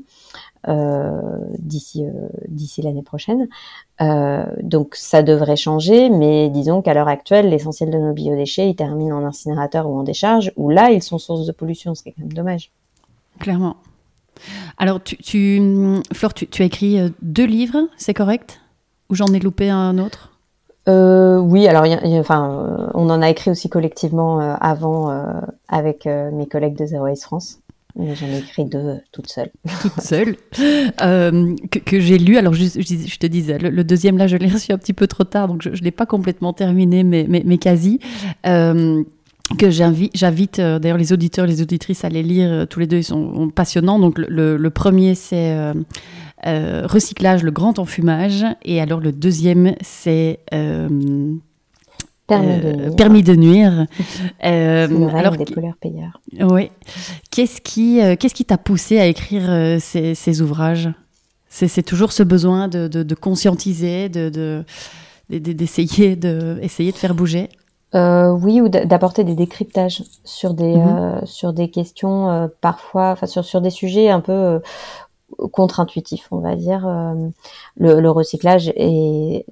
[0.67, 2.05] d'ici
[2.47, 3.47] d'ici l'année prochaine.
[4.01, 8.75] Euh, donc ça devrait changer, mais disons qu'à l'heure actuelle, l'essentiel de nos biodéchets, ils
[8.75, 12.09] terminent en incinérateur ou en décharge, où là, ils sont source de pollution, ce qui
[12.09, 12.71] est quand même dommage.
[13.39, 13.75] Clairement.
[14.77, 15.61] Alors, tu, tu
[16.13, 18.61] Flore, tu, as écrit euh, deux livres, c'est correct?
[19.09, 20.31] Ou j'en ai loupé un autre?
[20.87, 25.09] Euh, Oui, alors, enfin, euh, on en a écrit aussi collectivement avant
[25.67, 27.59] avec mes collègues de Zero Waste France.
[27.95, 29.51] J'en ai écrit deux toute seule.
[29.81, 30.35] Toute seule.
[30.55, 32.37] que, j'ai lu.
[32.37, 35.47] Alors, je, te disais, le, deuxième, là, je l'ai reçu un petit peu trop tard,
[35.47, 37.99] donc je ne l'ai pas complètement terminé, mais, mais, quasi
[39.57, 42.49] que j'invite euh, d'ailleurs les auditeurs et les auditrices à les lire.
[42.51, 43.99] Euh, tous les deux, ils sont passionnants.
[43.99, 45.57] Donc le, premier, c'est
[46.45, 48.45] euh, Recyclage, le grand enfumage.
[48.63, 50.39] Et alors le deuxième, c'est...
[52.97, 53.85] Permis de nuire.
[54.39, 56.21] alors, des pollueurs payeurs.
[56.39, 56.71] Oui.
[57.31, 60.89] Qu'est-ce qui qu'est-ce qui t'a poussé à écrire ces, ces ouvrages?
[61.49, 64.63] C'est toujours ce besoin de, de, de conscientiser, de
[65.29, 67.49] d'essayer de, essayer de faire bouger?
[67.95, 70.87] Euh, oui, ou d'apporter des décryptages sur des mhm.
[70.87, 74.59] euh, sur des questions euh, parfois, enfin sur sur des sujets un peu euh,
[75.51, 76.87] contre-intuitifs, on va dire.
[77.77, 79.45] Le, le, recyclage est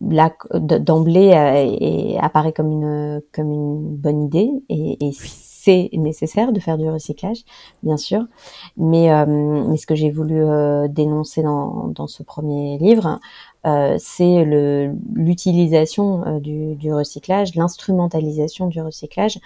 [0.00, 1.32] d'emblée
[1.80, 6.88] et apparaît comme une comme une bonne idée et, et c'est nécessaire de faire du
[6.88, 7.38] recyclage,
[7.82, 8.22] bien sûr.
[8.76, 10.44] Mais, mais ce que j'ai voulu
[10.88, 13.18] dénoncer dans, dans ce premier livre,
[13.66, 19.40] euh, c'est l'utilisation euh, du, du, recyclage, l'instrumentalisation du recyclage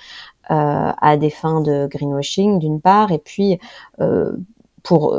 [0.51, 3.59] euh, à des fins de greenwashing d'une part, et puis
[4.83, 5.17] pour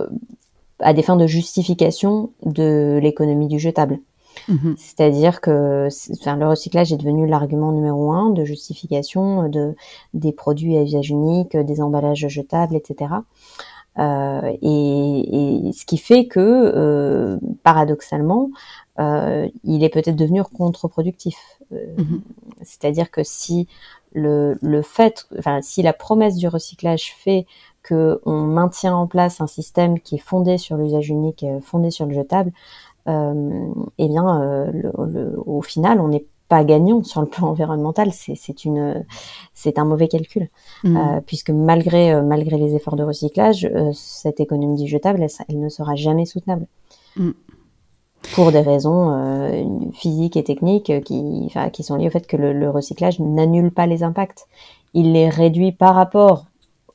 [0.80, 4.00] à des fins de justification de l'économie du jetable.
[4.48, 4.76] Mhm.
[4.78, 9.76] C'est-à-dire que enfin, le recyclage est devenu l'argument numéro un de justification de,
[10.14, 13.22] des produits à usage unique, des emballages jetables, etc.
[14.00, 18.50] Euh, et, et, ce qui fait que, euh, paradoxalement,
[19.00, 21.38] euh, il est peut-être devenu contre-productif.
[21.74, 22.22] Euh, mhm.
[22.62, 23.68] C'est-à-dire que si
[24.14, 27.46] le, le fait, enfin, si la promesse du recyclage fait
[27.84, 32.06] que on maintient en place un système qui est fondé sur l'usage unique, fondé sur
[32.06, 32.56] le jetable, euh,
[33.08, 38.12] eh bien, euh, le, au final, on n'est pas gagnant sur le plan environnemental.
[38.14, 39.06] C'est une,
[39.54, 40.50] c'est un mauvais calcul,
[40.84, 40.98] mhm.
[40.98, 45.96] euh, puisque malgré malgré les efforts de recyclage, cette économie du jetable, elle, ne sera
[45.96, 46.68] jamais soutenable.
[47.16, 47.34] Mhm
[48.34, 51.50] pour des raisons euh, physiques et techniques qui,
[51.84, 54.48] sont liées au fait que le, recyclage n'annule pas les impacts.
[54.94, 56.46] Il les réduit par rapport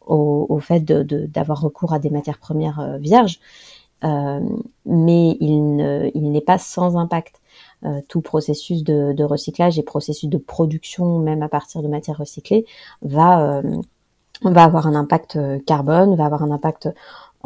[0.07, 5.77] au, au fait d'avoir de, recours à des matières premières euh, vierges, euh, mais il
[6.15, 7.41] n'est pas sans impact.
[7.85, 12.65] Euh, tout processus de, recyclage et processus de production, même à partir de matières recyclées,
[13.03, 13.63] va, euh,
[14.45, 16.89] avoir un impact carbone, va avoir un impact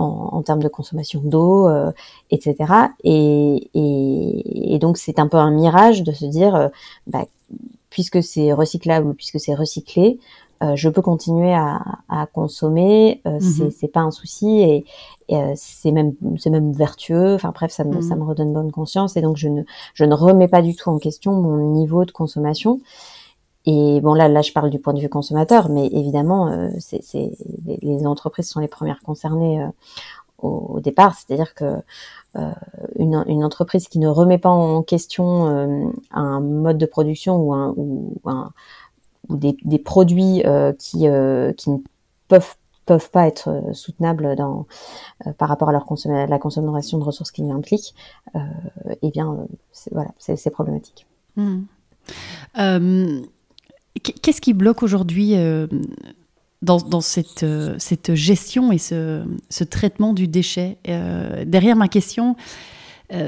[0.00, 1.92] en, termes de consommation d'eau, euh,
[2.30, 2.56] etc.
[3.04, 6.68] Et, donc c'est un peu un mirage de se dire, euh,
[7.06, 7.26] bah,
[7.90, 10.18] puisque c'est recyclable, puisque c'est recyclé,
[10.62, 13.70] euh, je peux continuer à, à consommer, euh, mhm.
[13.70, 14.84] c'est pas un souci et,
[15.28, 17.34] et c'est même c'est même vertueux.
[17.34, 18.02] Enfin bref, ça me, mhm.
[18.02, 19.62] ça me redonne bonne conscience et donc je ne
[19.94, 22.80] je ne remets pas du tout en question mon niveau de consommation.
[23.66, 27.02] Et bon là, là, je parle du point de vue consommateur, mais évidemment, euh, c'est,
[27.66, 29.68] les, entreprises sont les premières concernées euh,
[30.38, 31.14] au, départ.
[31.14, 31.76] C'est-à-dire que
[32.36, 32.52] euh,
[32.98, 35.46] une, une, entreprise qui ne remet pas en question
[36.10, 38.52] un mode de production ou, un, ou, un,
[39.30, 40.42] ou des, des, produits
[40.78, 41.06] qui,
[41.56, 41.78] qui ne
[42.28, 42.54] peuvent
[42.86, 44.66] peuvent pas être soutenables dans,
[45.38, 47.94] par rapport à leur la consommation de ressources qui impliquent,
[48.34, 49.46] eh bien,
[49.92, 51.06] voilà, c'est problématique.
[51.36, 51.60] Mmh.
[54.02, 55.66] Qu'est-ce qui bloque aujourd'hui euh,
[56.62, 59.24] dans, cette, euh, cette, gestion et ce,
[59.68, 60.78] traitement du déchet?
[60.88, 62.36] Euh, Derrière ma question,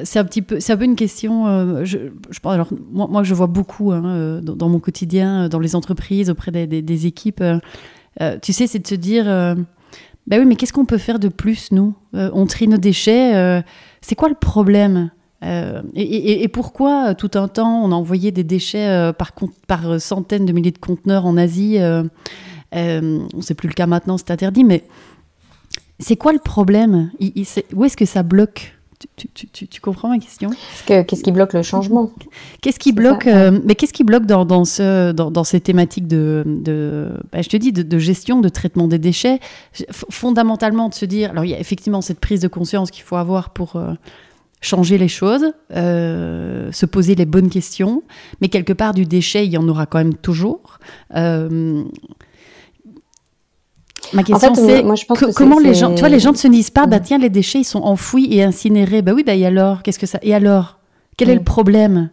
[0.04, 1.84] c'est un petit peu, c'est un peu une question.
[1.84, 1.98] je,
[2.30, 6.50] je, alors moi, moi, je vois beaucoup hein, dans, mon quotidien, dans les entreprises, auprès
[6.52, 7.42] des, équipes.
[8.42, 9.24] tu sais, c'est de se dire,
[10.26, 13.62] bah oui, mais qu'est-ce qu'on peut faire de plus nous On trie nos déchets.
[14.00, 15.10] c'est quoi le problème
[15.44, 19.32] euh, et, pourquoi euh, tout un temps on a envoyé des déchets euh, par,
[19.66, 22.04] par centaines de milliers de conteneurs en Asie euh,
[22.72, 24.84] On sait plus le cas maintenant, c'est interdit, mais
[25.98, 27.10] c'est quoi le problème?
[27.74, 28.78] Où est-ce que ça bloque?
[29.16, 30.50] Tu, comprends ma question
[30.86, 32.10] Qu'est-ce qui bloque le changement
[32.60, 36.06] Qu'est-ce qui bloque euh, Mais qu'est-ce qui bloque dans, dans, ce, dans, dans ces thématiques
[36.06, 39.40] de, de bah, je te dis, de, gestion, de traitement des déchets
[39.90, 43.16] Fondamentalement, de se dire, alors il y a effectivement cette prise de conscience qu'il faut
[43.16, 43.92] avoir pour euh,
[44.60, 48.02] changer les choses, euh, se poser les bonnes questions,
[48.40, 50.78] mais quelque part du déchet, il y en aura quand même toujours.
[54.12, 54.84] Ma question c'est
[55.34, 57.60] comment les gens, tu vois, les gens ne se disent pas, bah tiens, les déchets
[57.60, 59.02] ils sont enfouis et incinérés.
[59.02, 60.78] Bah oui, bah et alors, qu'est-ce que ça Et alors,
[61.16, 62.10] quel est le problème?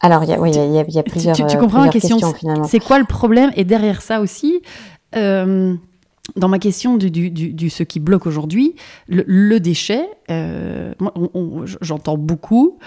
[0.00, 1.34] Alors, il y, y, y a plusieurs.
[1.34, 2.18] Tu, tu comprends ma question?
[2.68, 3.50] C'est quoi le problème?
[3.56, 4.62] Et derrière ça aussi.
[5.14, 5.74] Euh,
[6.34, 8.74] dans ma question du, du, du, ce qui bloque aujourd'hui,
[9.08, 10.92] le, déchet, euh,
[11.80, 12.78] j'entends beaucoup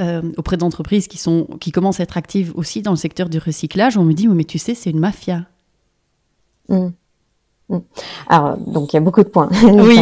[0.00, 3.38] euh, auprès d'entreprises qui, sont, qui commencent à être actives aussi dans le secteur du
[3.38, 3.98] recyclage.
[3.98, 5.46] On me dit, mais tu sais, c'est une mafia.
[6.68, 6.88] Mmh.
[7.68, 7.78] Mmh.
[8.28, 9.48] Alors, donc il y a beaucoup de points.
[9.62, 9.98] Oui.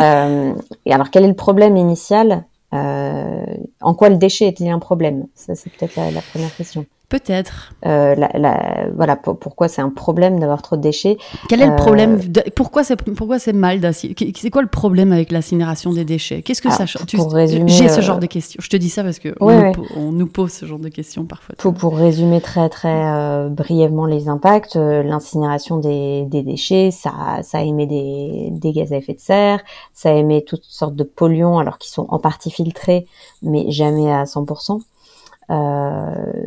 [0.00, 0.54] euh,
[0.86, 2.44] et alors, quel est le problème initial?
[2.72, 3.44] Euh,
[3.80, 5.26] En quoi le déchet est-il un problème?
[5.34, 6.86] Ça, c'est peut-être la, première question.
[7.10, 7.74] Peut-être.
[7.86, 8.14] Euh,
[8.94, 11.18] voilà, pourquoi c'est un problème d'avoir trop de déchets.
[11.48, 15.32] Quel est le problème euh, Pourquoi c'est pourquoi c'est mal C'est quoi le problème avec
[15.32, 16.42] l'incinération des déchets?
[16.42, 17.02] Qu'est-ce que ça change
[17.66, 18.60] J'ai ce genre de questions.
[18.62, 21.56] Je te dis ça parce que on, nous, pose ce genre de questions parfois.
[21.58, 28.50] Pour, pour résumer très très brièvement les impacts, l'incinération des, déchets, ça, ça émet des,
[28.52, 29.60] des gaz à effet de serre,
[29.92, 33.08] ça émet toutes sortes de polluants alors qu'ils sont en partie filtrés,
[33.42, 34.80] mais jamais à 100%.
[35.50, 36.46] Euh,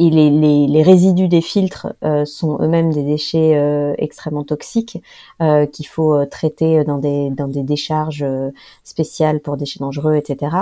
[0.00, 5.02] et les, résidus des filtres euh, sont eux-mêmes des déchets euh, extrêmement toxiques
[5.42, 7.32] euh, qu'il faut traiter dans des,
[7.64, 8.24] décharges
[8.84, 10.56] spéciales pour déchets dangereux, etc.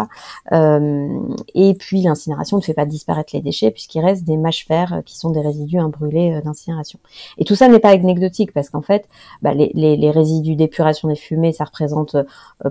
[1.54, 5.18] et puis l'incinération ne fait pas disparaître les déchets puisqu'il reste des mâches fer qui
[5.18, 6.98] sont des résidus imbrûlés d'incinération.
[7.36, 9.06] Et tout ça n'est pas anecdotique parce qu'en fait,
[9.42, 12.16] bah, les, résidus d'épuration des fumées, ça représente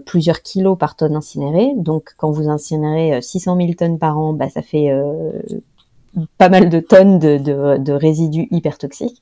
[0.06, 1.74] plusieurs kilos par tonne incinérée.
[1.76, 4.90] Donc quand vous incinérez 600 000 tonnes par an, bah, ça fait
[6.38, 7.38] pas mal de tonnes de,
[7.78, 9.22] de, résidus hyper toxiques.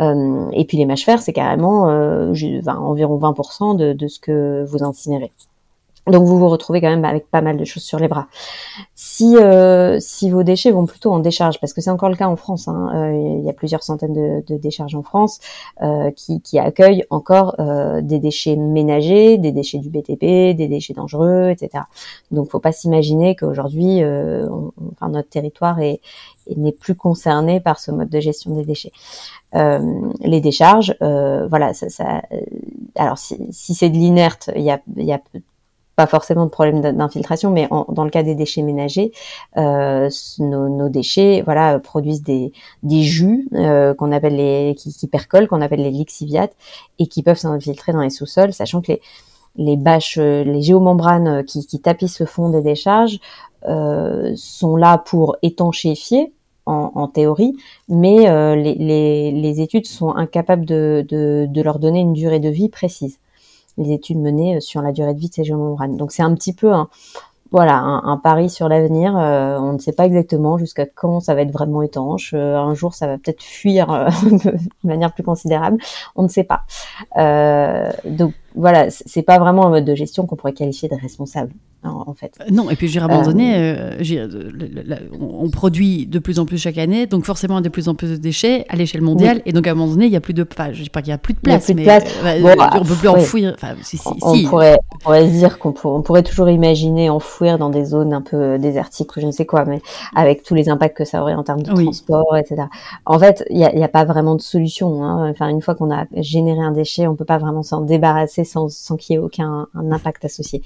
[0.00, 2.32] Euh, et puis les mâches fer, c'est carrément euh,
[2.66, 5.32] environ 20% de, de ce que vous incinérez.
[6.06, 8.26] Donc vous vous retrouvez quand même avec pas mal de choses sur les bras.
[8.94, 12.28] Si euh, si vos déchets vont plutôt en décharge, parce que c'est encore le cas
[12.28, 15.40] en France, hein, euh, il y a plusieurs centaines de, de décharges en France
[15.82, 20.92] euh, qui, qui, accueillent encore euh, des déchets ménagers, des déchets du BTP, des déchets
[20.92, 21.84] dangereux, etc.
[22.30, 24.46] Donc faut pas s'imaginer qu'aujourd'hui, euh,
[24.92, 26.00] enfin notre territoire est
[26.54, 28.92] n'est plus concerné par ce mode de gestion des déchets.
[29.54, 29.80] Euh,
[30.20, 32.20] les décharges, voilà, ça, ça
[32.96, 35.20] alors si, si c'est de l'inerte, il y a, y a
[35.96, 39.12] pas forcément de problème d'infiltration, mais dans le cas des déchets ménagers,
[39.56, 42.52] euh, nos, déchets, voilà, produisent des,
[42.82, 46.54] des jus euh, qu'on appelle les qui, qui percolent, qu'on appelle les lixiviates,
[46.98, 49.00] et qui peuvent s'infiltrer dans les sous-sols, sachant que les
[49.56, 53.20] les bâches, les géomembranes qui, tapissent le fond des décharges
[53.66, 56.32] euh, sont là pour étanchéifier,
[56.66, 57.54] en, en, théorie,
[57.88, 58.74] mais euh, les,
[59.32, 63.18] les, études sont incapables de, de, leur donner une durée de vie précise
[63.78, 65.96] les études menées euh, sur la durée de vie de ces géomembranes.
[65.96, 66.88] Donc c'est un petit peu un,
[67.50, 69.16] voilà, un, pari sur l'avenir.
[69.16, 72.32] Euh, on ne sait pas exactement jusqu'à quand ça va être vraiment étanche.
[72.34, 73.86] Euh, un jour, ça va peut-être fuir
[74.22, 74.58] de
[74.88, 75.78] manière plus considérable.
[76.16, 76.64] On ne sait pas.
[78.04, 81.52] donc voilà, c'est pas vraiment un mode de gestion qu'on pourrait qualifier de responsable
[81.84, 82.32] en, fait.
[82.40, 86.78] Euh, non, et puis j'ai abandonné, euh, euh, on produit de plus en plus chaque
[86.78, 89.72] année, donc forcément de plus en plus de déchets à l'échelle mondiale, et donc à
[89.72, 91.18] un moment donné, il n'y a plus de, enfin, je dis pas qu'il y a
[91.18, 91.86] plus de place, mais
[92.24, 93.56] on ne peut plus enfouir.
[93.82, 97.84] Si, si, on, Pourrait, on pourrait dire qu'on on pourrait toujours imaginer enfouir dans des
[97.84, 99.80] zones un peu désertiques ou je ne sais quoi, mais
[100.14, 102.64] avec tous les impacts que ça aurait en termes de transport, etc.
[103.04, 105.02] En fait, il n'y a, a, pas vraiment de solution.
[105.02, 105.30] Hein.
[105.30, 108.68] Enfin, une fois qu'on a généré un déchet, on peut pas vraiment s'en débarrasser sans,
[108.68, 110.62] sans qu'il y ait aucun un impact associé.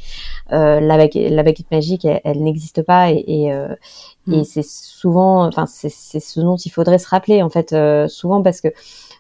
[0.53, 3.69] Euh, la la baguette magique, elle, n'existe pas et, et, euh,
[4.27, 4.45] mm.
[4.45, 8.61] c'est souvent, enfin c'est ce dont il faudrait se rappeler en fait, euh, souvent parce
[8.61, 8.69] que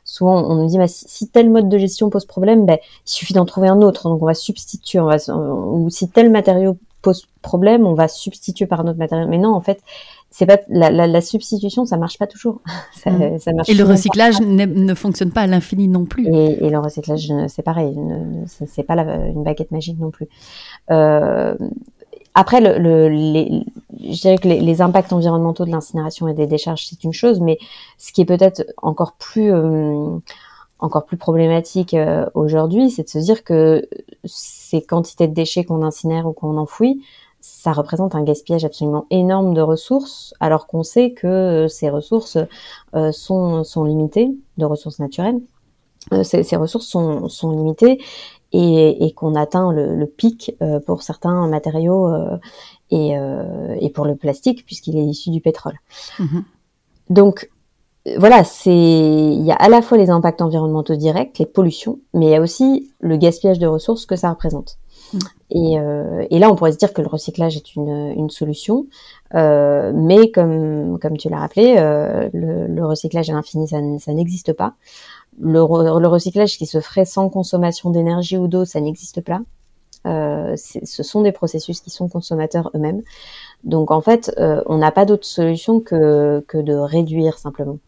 [0.04, 3.34] souvent on nous dit bah, si, tel mode de gestion pose problème, ben, il suffit
[3.34, 7.26] d'en trouver un autre, donc on va substituer, on va, ou si tel matériau pose
[7.42, 9.26] problème, on va substituer par un autre matériau.
[9.28, 9.80] Mais non, en fait,
[10.30, 12.60] c'est pas la, la, la, substitution, ça marche pas toujours.
[12.94, 13.38] ça, mm.
[13.38, 16.26] ça marche et le recyclage ne fonctionne pas à l'infini non plus.
[16.26, 17.96] Et, et le recyclage, c'est pareil,
[18.46, 20.28] c'est pas la, une baguette magique non plus.
[20.90, 21.54] Euh,
[22.34, 23.64] après, le, le, les,
[23.98, 27.40] je dirais que les, les impacts environnementaux de l'incinération et des décharges, c'est une chose,
[27.40, 27.58] mais
[27.96, 30.18] ce qui est peut-être encore plus euh,
[30.78, 33.88] encore plus problématique euh, aujourd'hui, c'est de se dire que
[34.24, 37.02] ces quantités de déchets qu'on incinère ou qu'on enfouit,
[37.40, 42.38] ça représente un gaspillage absolument énorme de ressources, alors qu'on sait que euh, ces ressources
[42.94, 45.40] euh, sont, sont limitées, de ressources naturelles.
[46.22, 48.00] Ces, ces, ressources sont, sont limitées
[48.52, 50.56] et, qu'on atteint le, pic
[50.86, 52.10] pour certains matériaux
[52.90, 55.78] et, et, pour le plastique puisqu'il est issu du pétrole.
[56.18, 56.44] Mhm.
[57.10, 57.50] Donc
[58.18, 62.26] voilà, c'est il y a à la fois les impacts environnementaux directs, les pollutions, mais
[62.26, 64.78] il y a aussi le gaspillage de ressources que ça représente.
[65.12, 65.18] Mm.
[65.50, 68.86] Et, euh, et, là, on pourrait se dire que le recyclage est une, une solution,
[69.34, 74.12] euh, mais comme comme tu l'as rappelé, euh, le, le, recyclage à l'infini, ça, ça
[74.12, 74.74] n'existe pas.
[75.40, 79.40] Le, le, recyclage qui se ferait sans consommation d'énergie ou d'eau, ça n'existe pas.
[80.04, 83.02] Ce sont des processus qui sont consommateurs eux-mêmes.
[83.64, 87.78] Donc en fait, on n'a pas d'autre solution que, que de réduire simplement.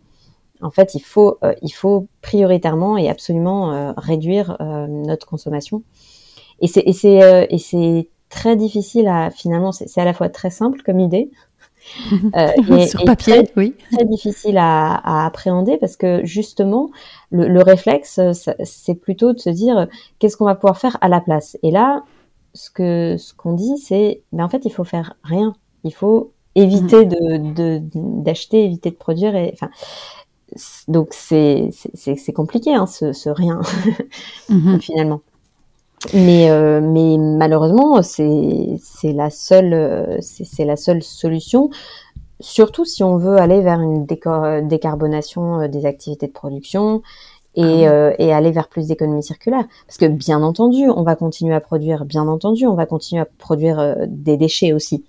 [0.63, 5.83] En fait, il faut, euh, il faut prioritairement et absolument euh, réduire euh, notre consommation.
[6.61, 10.51] Et c'est, et c'est, et c'est très difficile à finalement, c'est, à la fois très
[10.51, 11.31] simple comme idée.
[12.37, 13.75] et, Sur papier, très, oui.
[13.91, 16.91] Très difficile à, à, appréhender parce que justement,
[17.31, 18.21] le, le réflexe,
[18.65, 19.89] c'est plutôt de se dire
[20.19, 21.57] qu'est-ce qu'on va pouvoir faire à la place?
[21.63, 22.05] Et là,
[22.53, 25.55] ce que ce qu'on dit, c'est, ben en fait, il faut faire rien.
[25.85, 27.55] Il faut éviter mmh.
[27.55, 29.37] de, d'acheter, éviter de produire.
[29.37, 29.71] Et, enfin,
[30.89, 31.71] donc c'est
[32.35, 33.61] compliqué hein, ce, ce rien
[34.49, 35.21] mmh finalement.
[36.15, 41.71] Mais euh, mais malheureusement c'est la seule c'est la seule solution.
[42.41, 47.03] Surtout si on veut aller vers une décarbonation euh, des activités de production
[47.55, 49.65] et, ah euh, et aller vers plus d'économie circulaire.
[49.87, 53.27] Parce que bien entendu, on va continuer à produire, bien entendu, on va continuer à
[53.27, 55.05] produire euh, des déchets aussi.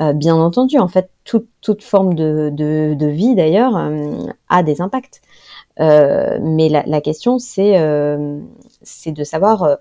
[0.00, 3.76] Euh, bien entendu, en fait, toute, toute forme de, de, de vie d'ailleurs
[4.48, 5.22] a des impacts.
[5.78, 7.74] mais la, la question, c'est
[8.82, 9.78] c'est de savoir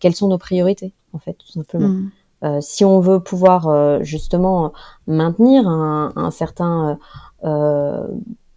[0.00, 2.10] quelles sont nos priorités, en fait, tout simplement.
[2.42, 2.60] Mmh.
[2.60, 4.72] si on veut pouvoir justement
[5.06, 6.98] maintenir un, un certain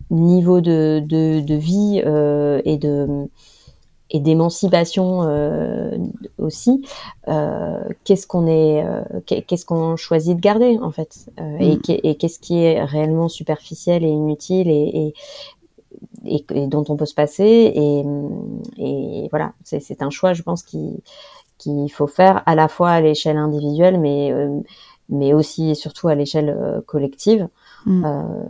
[0.10, 3.30] niveau de, de, de vie euh, et de
[4.10, 5.97] et d'émancipation euh,
[6.38, 6.86] aussi.
[7.28, 11.99] Euh, qu'est-ce qu'on est, euh, qu'est-ce qu'on choisit de garder en fait, euh, et, mm.
[12.03, 15.14] et qu'est-ce qui est réellement superficiel et inutile et,
[16.26, 17.72] et, et, dont on peut se passer.
[17.76, 18.03] Et,
[18.78, 21.01] et voilà, c'est un choix, je pense, qui
[21.58, 24.32] qu'il faut faire à la fois à l'échelle individuelle, mais
[25.10, 27.47] mais aussi et surtout à l'échelle collective.
[27.88, 28.03] Mm.
[28.05, 28.43] Euh,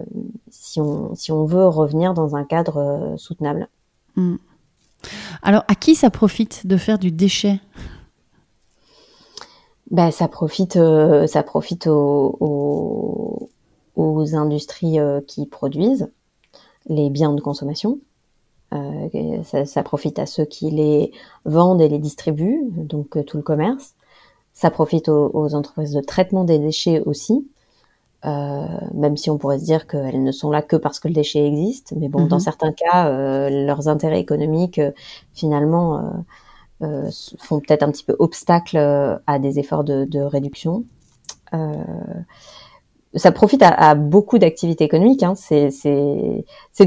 [0.50, 3.70] si, on, si on veut revenir dans un cadre euh, soutenable.
[4.16, 4.36] Mm.
[5.42, 7.60] Alors, à qui ça profite de faire du déchet?
[9.92, 13.50] Ben, ça profite, euh, ça profite aux,
[14.34, 14.98] industries
[15.28, 16.10] qui produisent
[16.88, 18.00] les biens de consommation.
[18.72, 21.12] ça, ça, profite à ceux qui les
[21.46, 23.96] vendent et les distribuent, donc tout le commerce.
[24.58, 27.57] Ça profite aux, entreprises de traitement des déchets aussi, euh,
[28.94, 31.46] même si on pourrait se dire qu'elles ne sont là que parce que le déchet
[31.46, 31.94] existe.
[31.98, 32.42] Mais bon, dans mhm.
[32.42, 34.92] certains cas, euh, leurs intérêts économiques, euh,
[35.34, 36.26] finalement,
[37.40, 40.84] font peut-être un petit peu obstacle à des efforts de, de réduction.
[43.16, 45.24] ça profite à, à beaucoup d'activités économiques.
[45.24, 45.34] Hein.
[45.36, 45.72] C'est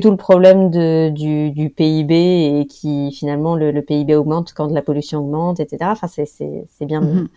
[0.00, 4.70] tout le problème de, du, du, PIB et qui finalement le, le, PIB augmente quand
[4.70, 5.90] la pollution augmente, etc.
[5.90, 7.28] Enfin, c'est bien, mhm.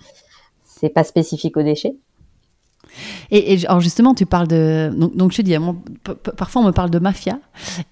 [0.63, 1.95] c'est pas spécifique aux déchets.
[3.31, 4.91] Et, alors justement, tu parles de...
[4.93, 5.55] Donc, je te dis,
[6.37, 7.39] parfois on me parle de mafia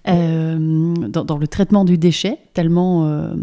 [0.08, 3.06] euh, dans, le traitement du déchet, tellement...
[3.06, 3.34] Euh,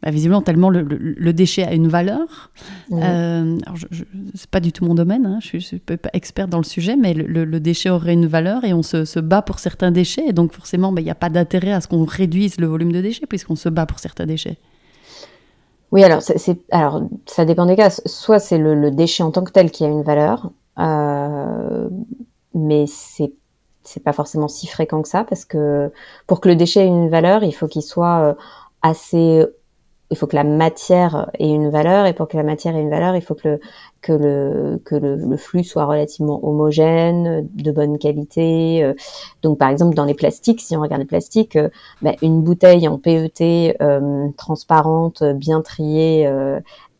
[0.00, 2.52] bah, visiblement, tellement le, déchet a une valeur.
[2.92, 6.64] Euh, je, c'est pas du tout mon domaine, hein, je, suis, pas experte dans le
[6.64, 10.24] sujet, mais le, déchet aurait une valeur et on se, bat pour certains déchets.
[10.28, 12.92] Et donc forcément, bah, il n'y a pas d'intérêt à ce qu'on réduise le volume
[12.92, 14.56] de déchets puisqu'on se bat pour certains déchets.
[15.90, 17.90] Oui, alors, c'est, alors ça dépend des cas.
[17.90, 23.32] Soit c'est le, déchet en tant que tel qui a une valeur, euh, mais c'est
[23.88, 25.90] c'est pas forcément si fréquent que ça parce que
[26.26, 28.34] pour que le déchet ait une valeur, il faut qu'il soit euh,
[28.82, 29.44] assez
[30.10, 32.90] il faut que la matière ait une valeur et pour que la matière ait une
[32.90, 33.60] valeur, il faut que le
[34.00, 38.84] que le que le, flux soit relativement homogène, de bonne qualité.
[38.84, 38.94] Euh.
[39.42, 41.58] Donc par exemple dans les plastiques, si on regarde les plastiques,
[42.02, 43.76] bah, une bouteille en PET
[44.36, 46.30] transparente, bien triée,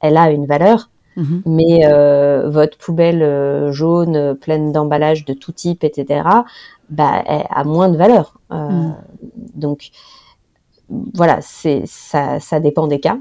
[0.00, 0.90] elle a une valeur.
[1.18, 1.42] Mhm.
[1.46, 6.22] Mais euh, votre poubelle euh, jaune pleine d'emballages de tout type, etc.,
[6.90, 8.38] bah, a moins de valeur.
[8.52, 8.96] Euh, mhm.
[9.54, 9.90] Donc
[10.88, 13.18] voilà, c'est ça, ça dépend des cas.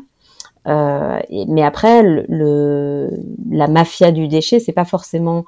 [0.65, 3.09] mais après, le,
[3.49, 5.43] la mafia du déchet, c'est pas forcément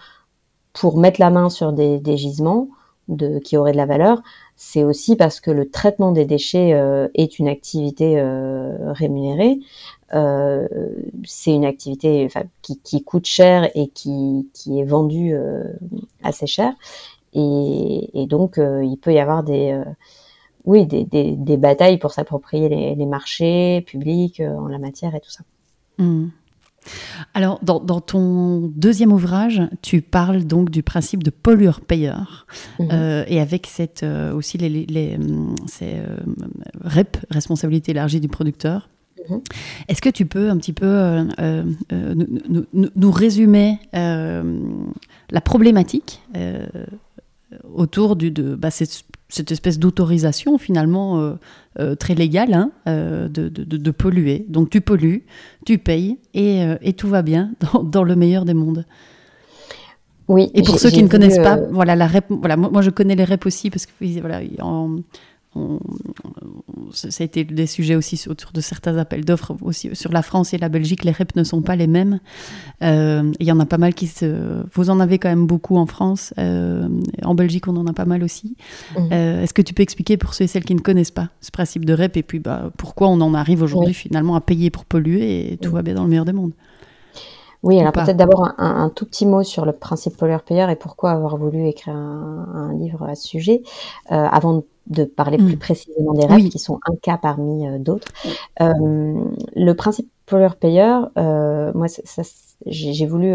[0.74, 2.68] pour mettre la main sur des, des gisements
[3.10, 4.22] de, qui auraient de la valeur,
[4.62, 6.78] c'est aussi parce que le traitement des déchets
[7.14, 8.22] est une activité
[8.92, 9.60] rémunérée.
[10.14, 10.68] Euh,
[11.24, 12.28] c'est une activité
[12.62, 15.64] qui, coûte cher et qui, qui est vendue euh,
[16.24, 16.74] assez cher.
[17.34, 19.80] Et, et donc, euh, il peut y avoir des,
[20.66, 25.44] oui, des, des, batailles pour s'approprier les, marchés publics en la matière et tout ça.
[25.98, 26.30] Hmm.
[27.34, 32.48] Alors, dans, ton deuxième ouvrage, tu parles donc du principe de pollueur-payeur,
[32.80, 32.90] mhm.
[32.92, 35.18] euh, et avec cette, euh, aussi les, les,
[35.68, 35.98] ces,
[36.84, 38.90] REP, responsabilité élargie du producteur.
[39.30, 39.42] Mhm.
[39.88, 41.28] Est-ce que tu peux un petit peu
[41.92, 46.22] nous, nous, résumer la problématique
[47.74, 51.34] autour du, de bah, cette, cette, espèce d'autorisation finalement euh,
[51.80, 54.46] euh, très légale hein, euh, de, de, de, polluer.
[54.50, 55.26] Donc tu pollues,
[55.66, 58.86] tu payes et, et tout va bien dans, dans, le meilleur des mondes.
[60.28, 60.52] Oui.
[60.54, 63.24] Et pour ceux qui ne connaissent pas, voilà, la voilà, moi, moi, je connais les
[63.24, 64.98] REP aussi parce que voilà, en,
[66.94, 70.54] ça a été des sujets aussi autour de certains appels d'offres aussi sur la France
[70.54, 71.04] et la Belgique.
[71.04, 72.20] Les REP ne sont pas les mêmes.
[72.84, 74.64] Euh, il y en a pas mal qui se.
[74.74, 76.34] Vous en avez quand même beaucoup en France.
[76.38, 76.88] Euh,
[77.24, 78.56] en Belgique, on en a pas mal aussi.
[78.98, 79.10] Mhm.
[79.12, 81.52] Euh, est-ce que tu peux expliquer pour ceux et celles qui ne connaissent pas ce
[81.52, 84.86] principe de REP et puis bah, pourquoi on en arrive aujourd'hui finalement à payer pour
[84.86, 86.54] polluer et tout va bien dans le meilleur des mondes?
[87.62, 91.36] Oui, alors peut-être d'abord un, tout petit mot sur le principe pollueur-payeur et pourquoi avoir
[91.36, 93.64] voulu écrire un, livre à ce sujet,
[94.08, 95.60] avant de parler plus mm.
[95.60, 98.08] précisément des règles, qui sont un cas parmi euh, d'autres.
[98.62, 99.24] Euh,
[99.56, 102.22] le principe pollueur-payeur, euh, moi, ça,
[102.66, 103.34] j'ai voulu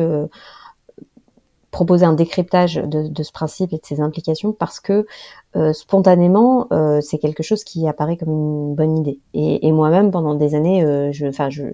[1.70, 5.06] proposer un décryptage de, ce principe et de ses implications parce que
[5.72, 6.68] spontanément,
[7.00, 9.18] c'est quelque chose qui apparaît comme une bonne idée.
[9.32, 11.64] Et, et moi-même, pendant des années, je, enfin, je,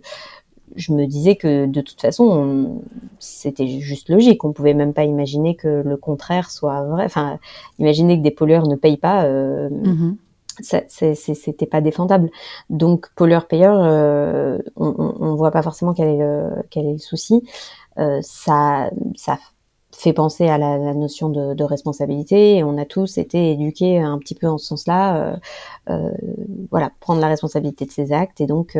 [0.76, 2.82] je me disais que de toute façon,
[3.18, 4.44] c'était juste logique.
[4.44, 7.04] On pouvait même pas imaginer que le contraire soit vrai.
[7.04, 7.38] Enfin,
[7.78, 10.16] imaginer que des pollueurs ne payent pas, euh, mm
[10.62, 12.30] c'était pas défendable.
[12.68, 17.42] Donc, pollueur-payeur, euh, on, on, voit pas forcément quel est le, quel est le souci.
[17.98, 19.38] Euh, ça, ça
[19.92, 22.56] fait penser à la, la notion de, de, responsabilité.
[22.56, 25.38] Et on a tous été éduqués un petit peu en ce sens-là.
[25.88, 26.10] Euh,
[26.70, 28.78] voilà, prendre la responsabilité de ses actes et donc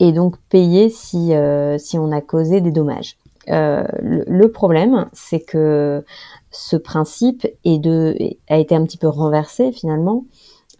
[0.00, 3.16] et donc payer si, euh, si on a causé des dommages.
[3.48, 6.04] Euh, le, problème, c'est que
[6.50, 10.24] ce principe a été un petit peu renversé finalement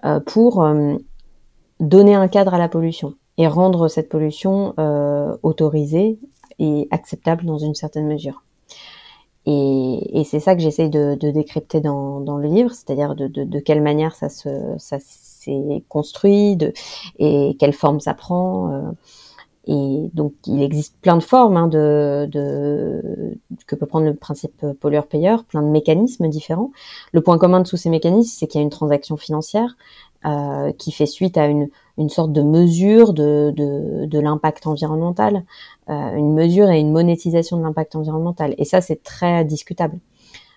[0.05, 0.67] euh, pour
[1.79, 4.75] donner un cadre à la pollution et rendre cette pollution
[5.43, 6.19] autorisée
[6.59, 8.43] et acceptable dans une certaine mesure.
[9.47, 14.29] Et, c'est ça que j'essaye de, décrypter dans, le livre, c'est-à-dire de, quelle manière ça
[14.29, 14.77] se,
[15.41, 16.73] s'est construit de,
[17.19, 18.73] et quelle forme ça prend.
[18.73, 18.91] Euh,
[19.67, 22.29] et donc, il existe plein de formes hein, de,
[23.67, 26.73] que peut prendre le principe pollueur-payeur, plein de mécanismes différents.
[27.13, 29.77] Le point commun de tous ces mécanismes, c'est qu'il y a une transaction financière
[30.27, 31.69] euh, qui fait suite à une,
[31.99, 35.45] une sorte de mesure de, de, l'impact environnemental,
[35.89, 38.55] euh, une mesure et une monétisation de l'impact environnemental.
[38.59, 39.99] Et ça, c'est très discutable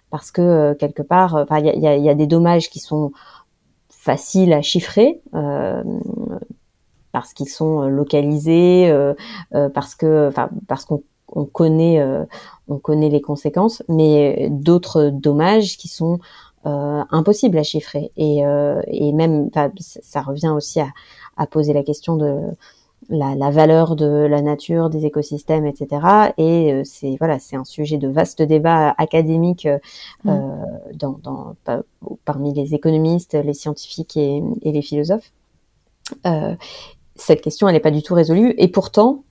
[0.09, 3.11] parce que quelque part, il y a, des dommages qui sont
[4.04, 5.82] faciles à chiffrer euh,
[7.14, 9.14] parce qu'ils sont euh, localisés, euh,
[9.70, 11.04] parce que, enfin, parce qu'on
[11.36, 12.06] on connaît,
[12.68, 16.20] on connaît les conséquences, mais d'autres dommages qui sont
[16.64, 18.12] impossibles à chiffrer.
[18.18, 18.41] Et,
[18.88, 19.49] et même,
[19.80, 20.89] ça revient aussi à,
[21.36, 22.39] à, poser la question de
[23.10, 26.34] la, la, valeur de la nature, des écosystèmes, etc.
[26.38, 29.68] Et c'est voilà, c'est un sujet de vaste débat académique
[30.24, 30.30] mmh.
[30.30, 31.56] euh, dans, dans,
[32.26, 35.32] parmi les économistes, les scientifiques et, et les philosophes.
[36.26, 36.56] Euh,
[37.16, 38.54] cette question, elle n'est pas du tout résolue.
[38.58, 39.24] Et pourtant,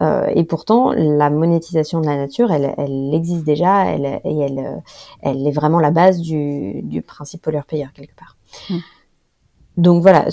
[0.00, 4.58] euh, et pourtant, la monétisation de la nature, elle, elle existe déjà, elle, et elle,
[4.58, 4.76] euh,
[5.22, 8.36] elle est vraiment la base du, du principe pollueur-payeur quelque part.
[8.70, 8.78] Mmh.
[9.76, 10.26] Donc voilà,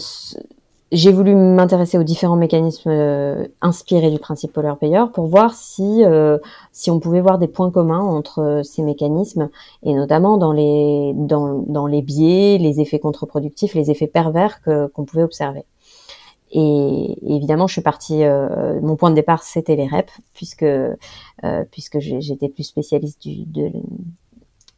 [0.95, 6.37] j'ai voulu m'intéresser aux différents mécanismes euh, inspirés du principe pollueur-payeur pour voir si, euh,
[6.71, 9.49] si on pouvait voir des points communs entre ces mécanismes
[9.83, 15.05] et notamment dans les, dans, dans les biais, les effets contre-productifs, les effets pervers qu'on
[15.05, 15.65] pouvait observer.
[16.51, 18.23] Et, évidemment, je suis partie.
[18.23, 20.95] Euh, mon point de départ, c'était les REP, puisque euh,
[21.69, 23.71] puisque j'étais plus spécialiste du, de,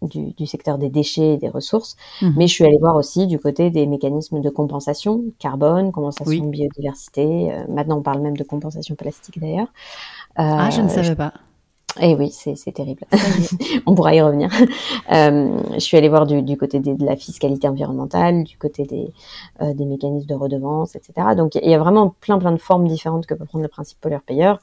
[0.02, 1.96] du, du, secteur des déchets et des ressources.
[2.22, 2.30] Mmh.
[2.38, 7.52] Mais je suis allée voir aussi du côté des mécanismes de compensation carbone, compensation biodiversité.
[7.52, 9.72] Euh, maintenant, on parle même de compensation plastique d'ailleurs.
[10.36, 11.34] ah, je ne savais pas.
[12.00, 13.04] Eh oui, c'est terrible.
[13.86, 14.50] On pourra y revenir.
[15.10, 19.14] Euh, je suis allée voir du, du côté de la fiscalité environnementale, du côté des,
[19.62, 21.30] euh, des mécanismes de redevance, etc.
[21.36, 24.02] Donc il y a vraiment plein plein de formes différentes que peut prendre le principe
[24.02, 24.60] pollueur-payeur.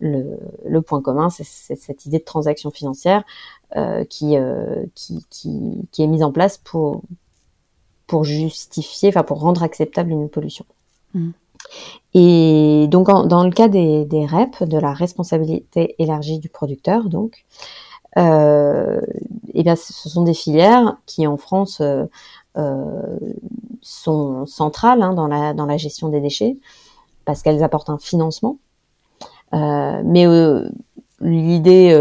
[0.00, 3.63] Le, le, point commun, c'est cette idée de transaction financière euh,
[4.08, 7.02] qui, euh, qui, qui, qui, est mise en place pour,
[8.06, 10.64] pour justifier, enfin pour rendre acceptable une pollution.
[11.14, 11.30] Mmh.
[12.12, 17.44] Et donc, dans le cas des, des, REP, de la responsabilité élargie du producteur, donc,
[18.16, 19.00] euh,
[19.54, 22.04] eh bien, ce sont des filières qui, en France, euh,
[22.56, 23.18] euh,
[23.80, 26.56] sont centrales hein, dans, la, dans la gestion des déchets
[27.24, 28.58] parce qu'elles apportent un financement.
[29.52, 30.26] mais
[31.24, 31.98] l'idée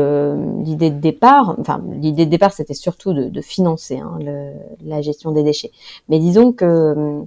[0.63, 4.51] l'idée de départ enfin l'idée de départ c'était surtout de, de financer hein, le,
[4.85, 5.71] la gestion des déchets
[6.09, 7.23] mais disons que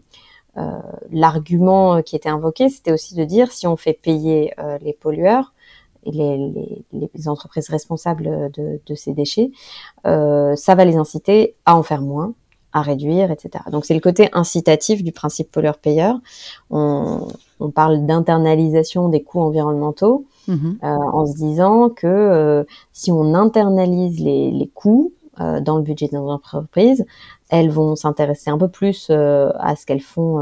[1.11, 5.53] l'argument qui était invoqué c'était aussi de dire si on fait payer les pollueurs
[6.07, 9.51] les, les, entreprises responsables de, de ces déchets,
[10.07, 12.35] euh, ça va les inciter à en faire moins,
[12.73, 13.65] à réduire, etc.
[13.71, 16.19] Donc c'est le côté incitatif du principe pollueur-payeur.
[16.71, 17.29] On,
[17.61, 20.85] on, parle d'internalisation des coûts environnementaux mm-hmm.
[20.85, 25.83] euh, en se disant que euh, si on internalise les, les coûts euh, dans le
[25.83, 27.05] budget des entreprises,
[27.49, 30.41] elles vont s'intéresser un peu plus à ce qu'elles font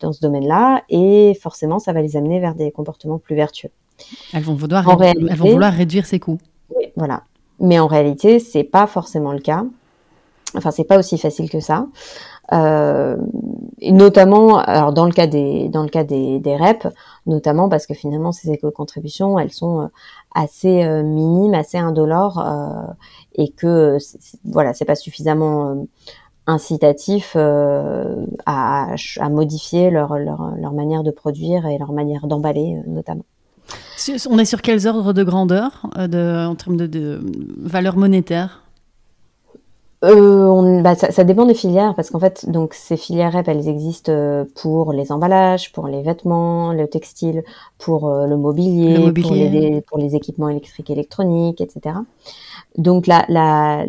[0.00, 3.68] dans ce domaine-là et forcément ça va les amener vers des comportements plus vertueux.
[4.32, 6.38] Elles vont vouloir, réduire, elles vont vouloir réduire ses coûts.
[6.74, 7.24] Oui, voilà.
[7.58, 9.66] Mais en réalité, c'est pas forcément le cas.
[10.56, 11.86] Enfin, c'est pas aussi facile que ça.
[12.52, 13.16] Euh,
[13.82, 16.88] notamment, alors dans le cas des dans le cas des, des REP,
[17.26, 19.86] notamment parce que finalement ces éco-contributions, elles sont euh,
[20.34, 22.44] assez euh, minimes, assez indolores,
[23.36, 23.98] et que
[24.44, 25.86] voilà, c'est pas suffisamment
[26.46, 28.06] incitatif à,
[28.46, 33.24] à, modifier leur, leur, leur manière de produire et leur manière d'emballer notamment.
[34.28, 37.20] On est sur quels ordres de grandeur de, en termes de, de
[37.60, 38.62] valeur monétaire?
[40.02, 43.48] Euh, on, bah, ça, ça, dépend des filières parce qu'en fait, donc ces filières REP,
[43.48, 47.44] elles existent euh, pour les emballages, pour les vêtements, le textile,
[47.76, 51.96] pour euh, le, mobilier, le, mobilier, Pour, les, pour les équipements électriques, électroniques, etc.
[52.78, 53.84] Donc la, la,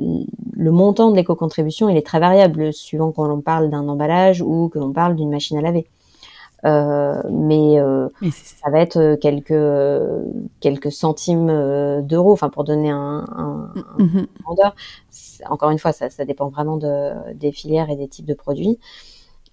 [0.54, 4.80] le montant de l'éco-contribution, il est très variable suivant qu'on parle d'un emballage ou que
[4.80, 5.88] l'on parle d'une machine à laver.
[6.64, 9.54] Euh, mais, euh, ça va être euh, quelques
[10.60, 14.28] quelques centimes d'euros, enfin pour donner un, un, un mm-hmm.
[15.50, 18.80] Encore une fois, ça, dépend vraiment de, des filières et des types de produits,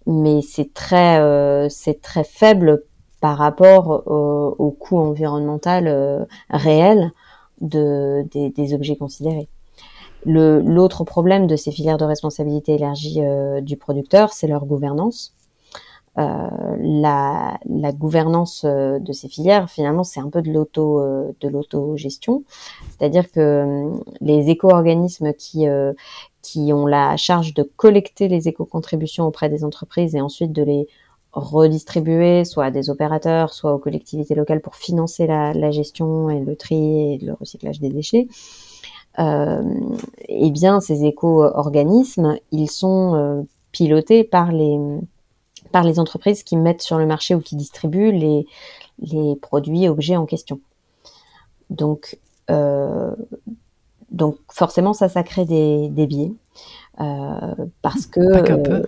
[0.07, 1.69] mais c'est très
[2.03, 2.85] très faible
[3.21, 7.13] par rapport au, coût environnemental réel
[7.61, 9.49] de, des, des, objets considérés.
[10.25, 13.21] L'autre problème de ces filières de responsabilité élargie
[13.63, 15.38] du producteur, c'est leur gouvernance.
[16.19, 16.49] Euh,
[16.81, 17.59] la,
[17.93, 22.43] gouvernance euh, de ces filières, finalement, c'est un peu de l'auto euh, de l'autogestion,
[22.91, 23.91] c'est-à-dire que
[24.21, 25.67] les éco-organismes qui
[26.43, 30.89] qui ont la charge de collecter les éco-contributions auprès des entreprises et ensuite de les
[31.33, 36.57] redistribuer soit à des opérateurs, soit aux collectivités locales pour financer la, gestion et le
[36.57, 38.29] tri et le recyclage des déchets.
[39.19, 44.79] Eh bien, ces éco-organismes, ils sont pilotés par les
[45.73, 48.47] par les entreprises qui mettent sur le marché ou qui distribuent les,
[49.01, 50.61] les produits objets en question.
[51.71, 52.19] Donc,
[52.51, 53.15] euh,
[54.11, 56.33] donc forcément, ça, ça crée des, des biais.
[57.01, 58.33] Euh, parce que.
[58.33, 58.73] Pas qu'un peu.
[58.73, 58.87] Euh,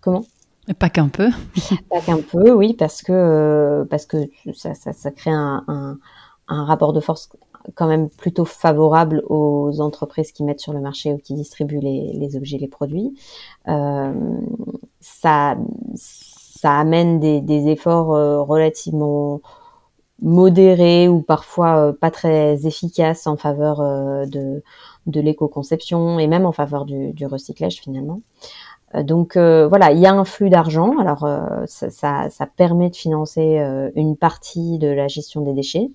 [0.00, 0.24] comment?
[0.78, 1.28] Pas qu'un peu.
[1.90, 4.16] Pas qu'un peu, oui, parce que, parce que
[4.54, 5.98] ça, ça, ça crée un, un,
[6.48, 7.28] un, rapport de force
[7.74, 12.12] quand même plutôt favorable aux entreprises qui mettent sur le marché ou qui distribuent les,
[12.14, 13.14] les objets, les produits.
[13.68, 14.12] Euh,
[15.04, 15.56] ça,
[15.96, 19.42] ça amène des, efforts euh, relativement
[20.22, 24.62] modérés ou parfois euh, pas très efficaces en faveur euh, de,
[25.06, 28.22] de l'éco-conception et même en faveur du, recyclage finalement.
[29.02, 30.98] Donc voilà, il y a un flux d'argent.
[31.00, 31.26] Alors
[31.66, 33.58] ça, ça, ça, permet de financer
[33.96, 35.90] une partie de la gestion des déchets,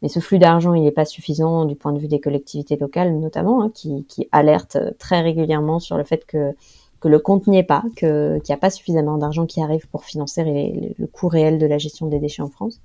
[0.00, 3.18] mais ce flux d'argent, il n'est pas suffisant du point de vue des collectivités locales,
[3.18, 6.54] notamment, hein, qui, qui, alertent très régulièrement sur le fait que,
[7.00, 10.04] que le compte n'y est pas, qu'il n'y a pas suffisamment d'argent qui arrive pour
[10.04, 12.80] financer le coût réel de la gestion des déchets en France.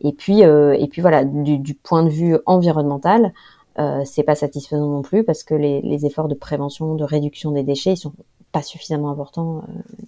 [0.00, 3.32] Et puis, euh, voilà, du, point de vue environnemental,
[3.78, 7.62] euh, c'est pas satisfaisant non plus parce que les, efforts de prévention, de réduction des
[7.62, 8.12] déchets, ils sont
[8.52, 10.04] pas suffisamment importants euh,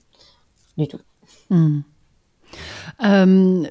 [0.77, 1.01] du tout.
[1.51, 1.81] Mmh.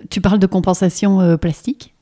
[0.10, 1.94] tu parles de compensation euh, plastique?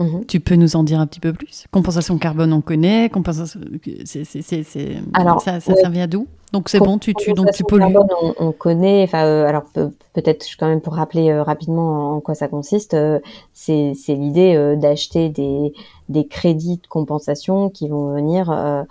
[0.00, 0.24] Mhm.
[0.26, 1.66] Tu peux nous en dire un petit peu plus?
[1.70, 3.08] Compensation carbone, on connaît.
[3.08, 3.60] Compensation,
[4.04, 6.26] c'est, c'est, c'est, alors, ça, ça, ça vient d'où?
[6.52, 7.92] Donc c'est bon, tu, tu, donc tu pollues.
[7.92, 9.02] Carbone, on, on connaît.
[9.04, 9.64] Enfin, euh, alors
[10.12, 12.94] peut-être quand même pour rappeler euh, rapidement en quoi ça consiste.
[12.94, 13.18] Euh,
[13.52, 15.72] c'est, l'idée euh, d'acheter des,
[16.08, 18.82] des crédits de compensation qui vont venir euh,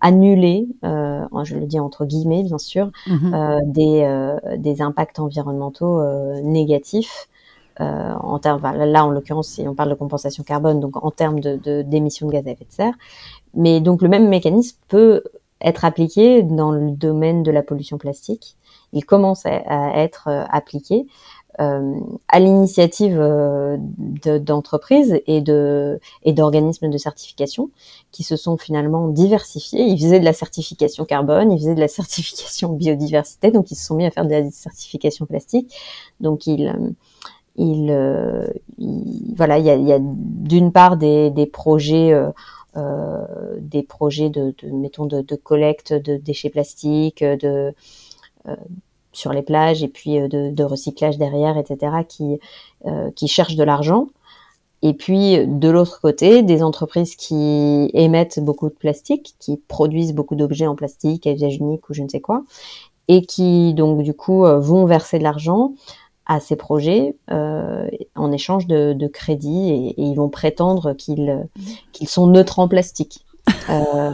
[0.00, 3.60] annuler, je le dis entre guillemets bien sûr, mhm.
[3.66, 6.02] des, des impacts environnementaux
[6.42, 7.28] négatifs
[7.78, 12.26] en termes, là en l'occurrence, si on parle de compensation carbone, donc en termes d'émissions
[12.26, 12.94] de, gaz à effet de serre.
[13.54, 15.22] Mais donc le même mécanisme peut
[15.60, 18.56] être appliqué dans le domaine de la pollution plastique.
[18.92, 21.06] Il commence à, être euh, appliqué
[21.58, 21.94] euh,
[22.28, 27.70] à l'initiative euh, d'entreprises et de et d'organismes de certification
[28.12, 29.82] qui se sont finalement diversifiés.
[29.82, 33.86] Ils faisaient de la certification carbone, ils faisaient de la certification biodiversité, donc ils se
[33.86, 35.74] sont mis à faire de la certification plastique.
[36.20, 36.74] Donc ils
[37.58, 37.92] il,
[39.36, 42.14] voilà, il y a, y a d'une part des, des projets
[43.58, 47.74] des projets de, de mettons de, de, collecte de déchets plastiques, de
[49.12, 51.92] sur les plages et puis de, de recyclage derrière, etc.
[52.06, 52.38] qui
[53.14, 54.08] qui cherchent de l'argent
[54.82, 60.36] et puis de l'autre côté, des entreprises qui émettent beaucoup de plastique, qui produisent beaucoup
[60.36, 62.44] d'objets en plastique à usage unique ou je ne sais quoi,
[63.08, 65.72] et qui donc du coup euh, vont verser de l'argent
[66.26, 71.46] à ces projets euh, en échange de, de crédits et, et, ils vont prétendre qu'ils
[71.92, 73.26] qu'ils sont neutres en plastique.
[73.68, 74.12] Euh,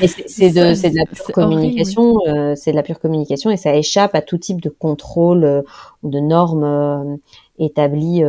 [0.26, 4.14] c'est de, de, la pure communication, euh, c'est de la pure communication et ça échappe
[4.14, 5.62] à tout type de contrôle euh,
[6.02, 7.16] ou de normes euh,
[7.58, 8.24] établies,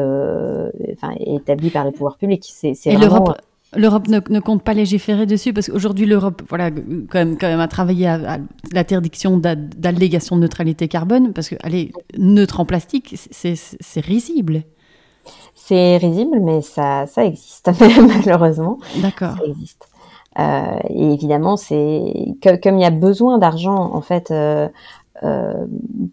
[0.93, 2.45] enfin établies par les pouvoirs publics.
[2.45, 3.33] C'est vraiment
[3.75, 7.59] L'Europe ne, ne, compte pas légiférer dessus parce qu'aujourd'hui l'Europe, voilà, quand même, quand même
[7.59, 8.39] a travaillé à,
[8.71, 14.63] l'interdiction d'allégation de neutralité carbone parce que, allez, neutre en plastique, c'est risible.
[15.53, 17.71] C'est risible, mais ça, ça existe
[18.25, 18.77] malheureusement.
[19.01, 19.35] D'accord.
[19.37, 19.87] Ça existe.
[20.37, 22.13] Euh, et évidemment, c'est
[22.61, 24.67] comme il y a besoin d'argent en fait euh,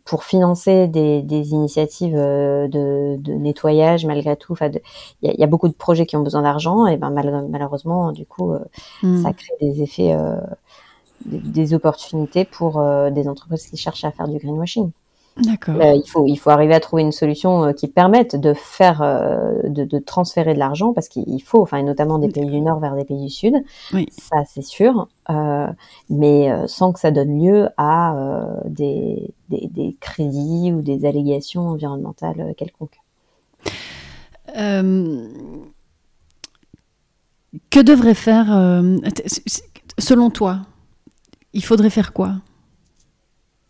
[0.05, 4.53] pour financer des, des initiatives euh, de, de, nettoyage malgré tout.
[4.53, 4.71] Enfin,
[5.23, 8.13] il y, y, a beaucoup de projets qui ont besoin d'argent et ben mal, malheureusement,
[8.13, 8.55] du coup,
[9.03, 9.23] mm.
[9.23, 10.17] ça crée des effets,
[11.25, 14.93] des, des, opportunités pour des entreprises qui cherchent à faire du greenwashing.
[15.39, 15.76] D'accord.
[15.80, 19.01] Euh, il faut il faut arriver à trouver une solution euh, qui permette de faire
[19.01, 22.80] euh, de, de, transférer de l'argent parce qu'il faut enfin notamment des pays du nord
[22.80, 23.55] vers des pays du sud.
[23.95, 24.07] Oui.
[24.11, 25.09] Ça c'est sûr,
[26.11, 28.14] mais sans que ça donne lieu à
[28.66, 33.01] des, des, des crédits ou des allégations environnementales quelconques.
[37.70, 38.49] que devrait faire
[39.99, 40.61] selon toi
[41.55, 42.35] Il faudrait faire quoi?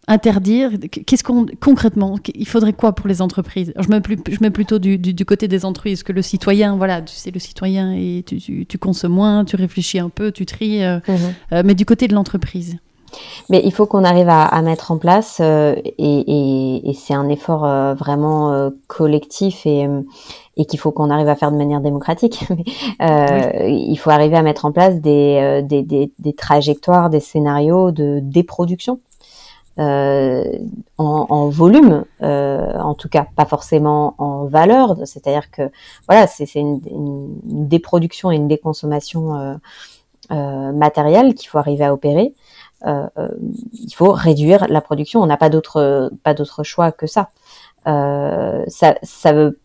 [0.09, 0.73] Interdire
[1.07, 3.73] Qu'est-ce qu'on concrètement Il faudrait quoi pour les entreprises?
[3.79, 6.77] Je, mets plus, je mets plutôt du, du, côté des entreprises que le citoyen.
[6.77, 10.33] Voilà, tu sais, le citoyen et tu, tu, tu consommes moins, tu réfléchis un peu,
[10.33, 10.83] tu tries.
[10.83, 11.17] Euh, mhm.
[11.53, 12.77] euh, mais du côté de l'entreprise.
[13.51, 17.15] Mais il faut qu'on arrive à, à, mettre en place, euh, et, et, et c'est
[17.15, 19.87] un effort euh, vraiment euh, collectif et,
[20.57, 22.45] et qu'il faut qu'on arrive à faire de manière démocratique.
[22.51, 22.65] oui.
[23.01, 28.21] Il faut arriver à mettre en place des, des, des, des trajectoires, des scénarios de
[28.23, 29.01] déproduction
[29.79, 30.45] euh,
[30.99, 34.97] en, en, volume, euh, en tout cas pas forcément en valeur.
[35.07, 35.71] C'est-à-dire que
[36.07, 39.55] voilà, c'est une, une, déproduction et une déconsommation euh,
[40.31, 42.35] euh matérielle qu'il faut arriver à opérer.
[42.87, 43.29] Euh, euh,
[43.73, 45.21] il faut réduire la production.
[45.23, 47.31] On n'a pas d'autre pas d'autre choix que ça.
[47.87, 48.95] ça.
[49.03, 49.59] Ça veut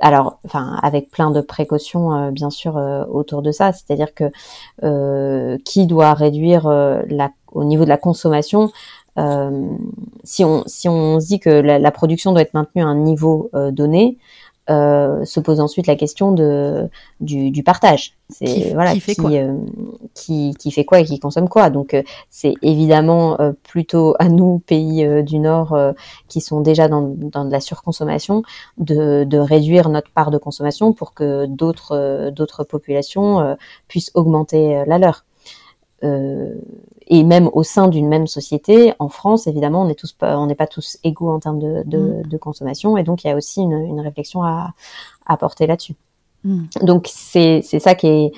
[0.00, 2.76] alors, enfin, avec plein de précautions, bien sûr,
[3.10, 3.72] autour de ça.
[3.72, 10.88] C'est-à-dire que qui doit réduire la, au niveau de la consommation euh, si, on, si
[10.88, 14.18] on se dit que la, la, production doit être maintenue à un niveau euh, donné,
[14.70, 16.88] euh, se pose ensuite la question de
[17.20, 18.14] du, du partage.
[18.30, 19.30] C'est qui, voilà qui fait qui, quoi?
[19.30, 19.58] euh,
[20.14, 21.68] qui, qui, fait quoi et qui consomme quoi.
[21.68, 25.76] Donc euh, c'est évidemment euh, plutôt à nous pays du Nord
[26.28, 28.42] qui sont déjà dans, dans de la surconsommation
[28.78, 33.56] de, de réduire notre part de consommation pour que d'autres d'autres populations
[33.86, 35.24] puissent augmenter la leur.
[36.04, 36.54] Euh,
[37.06, 40.46] et même au sein d'une même société, en France, évidemment, on n'est tous pas, on
[40.46, 42.22] n'est pas tous égaux en termes de, de, mmh.
[42.28, 44.72] de, consommation, et donc il y a aussi une, une réflexion à,
[45.26, 45.94] à porter là-dessus.
[46.44, 46.64] Mmh.
[46.82, 48.32] Donc c'est c'est ça qui est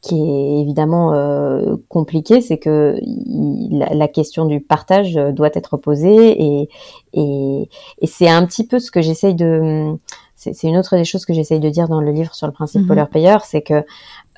[0.00, 5.76] qui est évidemment euh, compliqué, c'est que il, la, la, question du partage doit être
[5.76, 6.68] posée et
[7.12, 7.68] et,
[8.00, 9.94] et c'est un petit peu ce que j'essaye de
[10.34, 12.82] c'est une autre des choses que j'essaye de dire dans le livre sur le principe
[12.82, 12.86] mmh.
[12.86, 13.84] pollueur-payeur, c'est que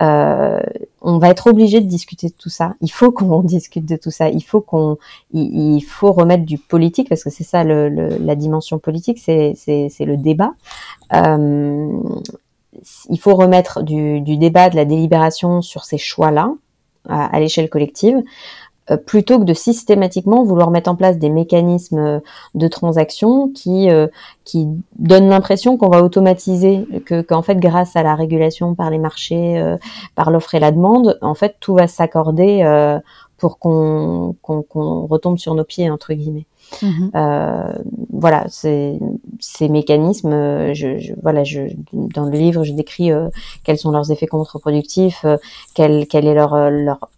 [0.00, 0.60] euh,
[1.00, 2.74] on va être obligé de discuter de tout ça.
[2.80, 4.28] Il faut qu'on discute de tout ça.
[4.28, 4.98] Il faut qu'on,
[5.32, 9.54] il, faut remettre du politique parce que c'est ça le, le, la dimension politique, c'est
[10.00, 10.52] le débat.
[11.14, 11.98] Euh,
[13.10, 16.52] il faut remettre du, du, débat, de la délibération sur ces choix-là
[17.08, 18.22] à l'échelle collective.
[18.90, 22.20] Euh, plutôt que de systématiquement vouloir mettre en place des mécanismes euh,
[22.54, 24.06] de transaction qui euh,
[24.44, 24.66] qui
[24.98, 29.76] donnent l'impression qu'on va automatiser, que qu'en fait grâce à la régulation par les marchés,
[30.14, 32.62] par l'offre et la demande, en fait tout va s'accorder
[33.36, 36.46] pour qu'on qu'on qu'on retombe sur nos pieds entre guillemets.
[36.82, 37.10] Mmh.
[37.14, 37.72] Euh,
[38.12, 38.98] voilà, ces,
[39.40, 41.62] ces mécanismes, je, je, voilà, je,
[41.92, 43.28] dans le livre, je décris euh,
[43.64, 45.36] quels sont leurs effets contre-productifs, euh,
[45.74, 47.08] quel, quel est leur, leur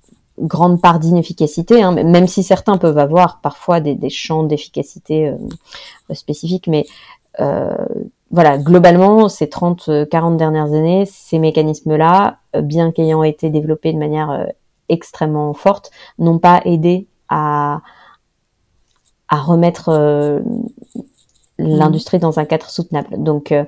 [0.40, 6.66] grande part d'inefficacité, hein, même si certains peuvent avoir parfois des, champs d'efficacité euh, spécifiques,
[6.66, 6.86] mais
[7.40, 7.74] euh,
[8.30, 13.98] voilà, globalement, ces 30, 40 dernières années, ces mécanismes-là, euh, bien qu'ayant été développés de
[13.98, 14.44] manière euh,
[14.88, 17.80] extrêmement forte, n'ont pas aidé à,
[19.28, 20.42] à remettre
[21.60, 23.22] l'industrie dans un cadre soutenable.
[23.22, 23.64] Donc, euh,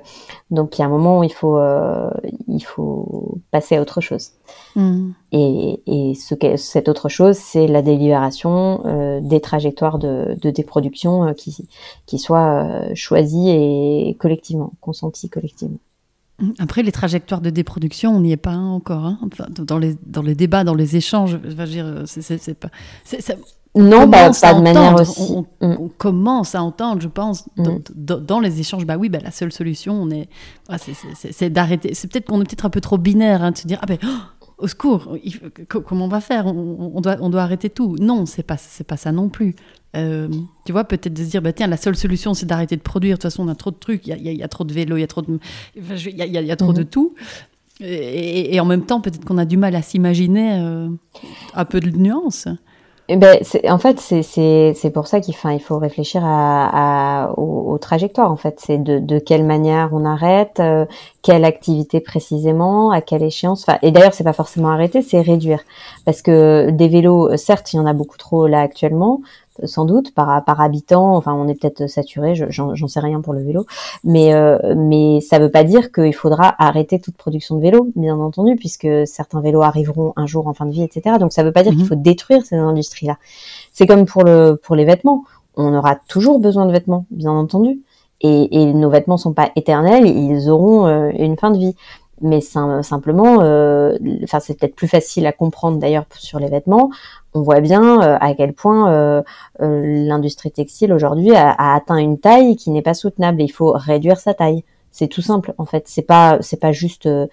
[0.51, 2.09] donc il y a un moment où il faut, euh,
[2.47, 4.31] il faut passer à autre chose.
[4.75, 5.11] Mm.
[5.31, 10.49] Et, et ce que, cette autre chose, c'est la délibération euh, des trajectoires de, de
[10.49, 11.67] déproduction qui,
[12.05, 15.77] qui soient choisies et collectivement, consenties collectivement.
[16.59, 19.05] Après, les trajectoires de déproduction, on n'y est pas encore.
[19.05, 19.19] Hein.
[19.21, 22.69] Enfin, dans, les, dans les débats, dans les échanges, je veux dire, c'est, pas.
[23.75, 25.33] Non, bah, pas de manière aussi.
[25.59, 25.77] On, Mm.
[25.79, 27.83] on commence à entendre, je pense, dans, Mm.
[27.95, 28.85] dans- dans les échanges.
[28.85, 30.29] Bah oui, bah, la seule solution, on est,
[30.69, 31.93] ah, c'est, c'est- c'est- c'est d'arrêter.
[31.95, 33.97] C'est peut-être qu'on est peut-être un peu trop binaire, hein, de se dire ah ben
[34.03, 34.07] oh,
[34.59, 36.45] au secours, il comment on va faire?
[36.45, 37.95] On, on doit, on doit arrêter tout.
[37.99, 39.55] Non, c'est pas, c'est pas ça non plus.
[39.95, 40.27] Euh,
[40.65, 43.17] tu vois, peut-être de se dire bah tiens, la seule solution, c'est d'arrêter de produire.
[43.17, 44.05] De toute façon, on a trop de trucs.
[44.05, 45.39] Il y a, y y trop de vélos, il y a trop de,
[45.79, 47.15] enfin, je- y a, trop de tout.
[47.79, 50.89] Et, et- et en même temps, peut-être qu'on a du mal à s'imaginer euh,
[51.55, 52.47] un peu de nuance.
[53.13, 53.37] Eh ben,
[53.69, 54.23] en fait, c'est-
[54.89, 58.31] pour ça qu'il il faut réfléchir à, à- aux, trajectoires.
[58.31, 60.85] En fait, c'est de, de quelle manière on arrête, euh,
[61.21, 63.61] quelle activité précisément, à quelle échéance.
[63.67, 65.61] Enfin, et d'ailleurs, c'est pas forcément arrêter, c'est réduire,
[66.05, 69.21] parce que des vélos, certes, il y en a beaucoup trop là actuellement,
[69.65, 71.15] sans doute par par habitant.
[71.15, 72.35] Enfin, on est peut-être saturé.
[72.35, 73.65] je- J'en sais rien pour le vélo,
[74.03, 78.17] mais euh, mais ça veut pas dire qu'il faudra arrêter toute production de vélos, bien
[78.19, 81.17] entendu, puisque certains vélos arriveront un jour en fin de vie, etc.
[81.19, 81.77] Donc ça veut pas dire Mhm.
[81.79, 83.17] qu'il faut détruire ces industries-là.
[83.71, 85.23] C'est comme pour le pour les vêtements.
[85.55, 87.81] On aura toujours besoin de vêtements, bien entendu.
[88.25, 91.75] Et, et nos vêtements sont pas éternels, ils auront euh, une fin de vie.
[92.25, 96.89] Mais sim- simplement, euh, enfin c'est peut-être plus facile à comprendre d'ailleurs sur les vêtements.
[97.33, 99.21] On voit bien euh, à quel point euh,
[99.61, 103.41] euh, l'industrie textile aujourd'hui a, atteint une taille qui n'est pas soutenable.
[103.41, 104.63] Et il faut réduire sa taille.
[104.91, 105.83] C'est tout simple en fait.
[105.87, 107.27] C'est pas c'est pas juste euh,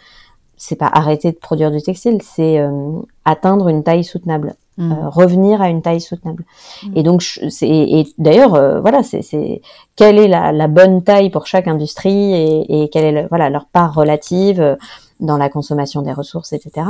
[0.56, 4.92] c'est pas arrêter de produire du textile, c'est euh, atteindre une taille soutenable, Mm.
[4.92, 6.44] euh, revenir à une taille soutenable.
[6.82, 6.96] Mm.
[6.96, 9.60] Et donc c'est et d'ailleurs euh, voilà c'est c'est
[9.96, 13.50] quelle est la, la bonne taille pour chaque industrie et, et quelle est le- voilà
[13.50, 14.76] leur part relative euh,
[15.20, 16.86] dans la consommation des ressources, etc.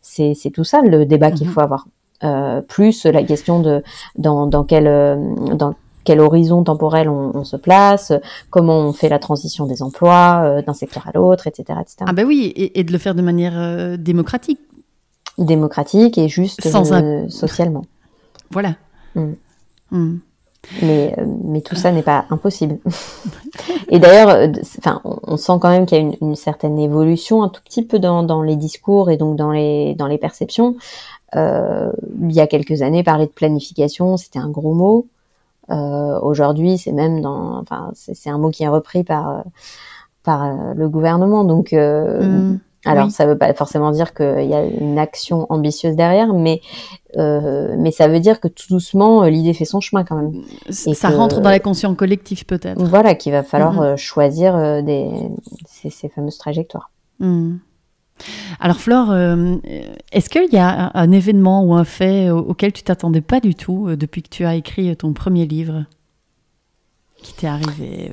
[0.00, 1.52] C'est c'est tout ça le débat qu'il Mhm.
[1.52, 1.86] faut avoir.
[2.24, 3.82] Euh, plus la question de
[4.16, 5.16] dans dans quel euh,
[5.54, 5.74] dans
[6.04, 8.12] quel horizon temporel on, on se place,
[8.50, 11.96] comment on fait la transition des emplois euh, d'un secteur à l'autre, etc., etc.
[12.06, 14.60] Ah ben oui, et, et de le faire de manière euh, démocratique.
[15.38, 17.84] Démocratique et juste Sans euh, socialement.
[18.50, 18.74] Voilà.
[19.14, 19.32] Mm.
[19.90, 20.18] Mm.
[20.80, 22.78] Mais, euh, mais tout ça n'est pas impossible.
[23.88, 27.42] et d'ailleurs, euh, enfin, on, sent quand même qu'il y a une, une certaine évolution
[27.42, 30.76] un tout petit peu dans, dans les discours et donc dans les, dans les perceptions.
[31.34, 35.06] Euh, il y a quelques années, parler de planification, c'était un gros mot.
[35.70, 39.44] Euh, Aujourd'hui, c'est même dans, enfin, c'est un mot qui est repris par,
[40.22, 41.44] par le gouvernement.
[41.44, 42.60] Donc, euh, Mm.
[42.84, 43.10] Alors, Oui.
[43.12, 46.60] ça veut pas forcément dire qu'il y a une action ambitieuse derrière, mais,
[47.16, 50.42] euh, mais ça veut dire que tout doucement, euh, l'idée fait son chemin quand même.
[50.68, 52.82] Et Ça que- rentre dans la conscience collective peut-être.
[52.84, 53.82] Voilà, qu'il va falloir Mhm.
[53.82, 55.10] euh, choisir des,
[55.66, 56.90] ces, ces fameuses trajectoires.
[57.20, 57.56] Mm.
[58.60, 59.56] Alors Flore, euh,
[60.12, 63.54] est-ce qu'il y a un, événement ou un fait au- auquel tu t'attendais pas du
[63.54, 65.86] tout euh, depuis que tu as écrit ton premier livre
[67.22, 68.12] qui t'est arrivé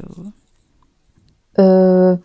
[1.60, 2.16] Euh,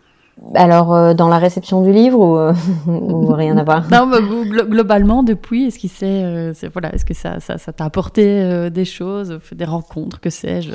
[0.53, 2.53] alors, euh, dans la réception du livre ou, euh,
[2.87, 3.85] ou rien à voir?
[3.89, 7.85] Non, mais glo- globalement depuis, est-ce s'est, euh, voilà, est-ce que ça, ça, ça t'a
[7.85, 10.71] apporté euh, des choses, des rencontres, que sais-je,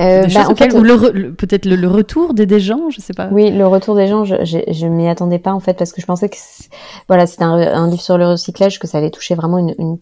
[0.00, 3.12] Euh, bah, en fait, ou le- peut-être le, le retour des, des gens, je sais
[3.12, 3.28] pas.
[3.30, 6.06] Oui, le retour des gens, je, je m'y attendais pas en fait parce que je
[6.06, 6.36] pensais que
[7.08, 9.98] voilà, c'était un, un livre sur le recyclage que ça allait toucher vraiment une, une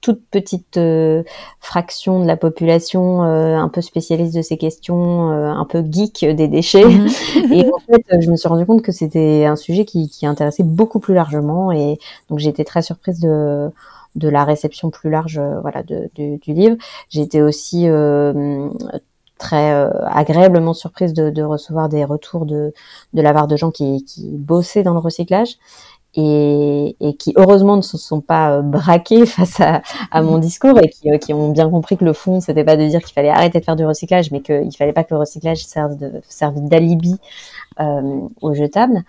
[0.00, 1.22] toute petite euh,
[1.60, 6.24] fraction de la population euh, un peu spécialiste de ces questions, euh, un peu geek
[6.36, 6.84] des déchets.
[6.84, 7.08] Mhm.
[7.52, 10.62] Et en fait, je me suis rendu compte que c'était un sujet qui, qui intéressait
[10.62, 11.98] beaucoup plus largement, et
[12.28, 13.70] donc j'ai été très surprise de
[14.16, 16.76] de la réception plus large, euh, voilà, de, du- du livre.
[17.08, 18.68] J'ai été aussi euh,
[19.38, 22.72] très euh, agréablement surprise de, de recevoir des retours de
[23.12, 25.56] de la part de gens qui, qui bossaient dans le recyclage
[26.16, 30.78] et, et qui heureusement ne se sont pas euh, braqués face à, à mon discours
[30.82, 33.12] et qui, euh, qui ont bien compris que le fond c'était pas de dire qu'il
[33.12, 36.20] fallait arrêter de faire du recyclage mais qu'il fallait pas que le recyclage serve de
[36.28, 37.16] serve d'alibi
[37.80, 39.02] euh, aux jetables.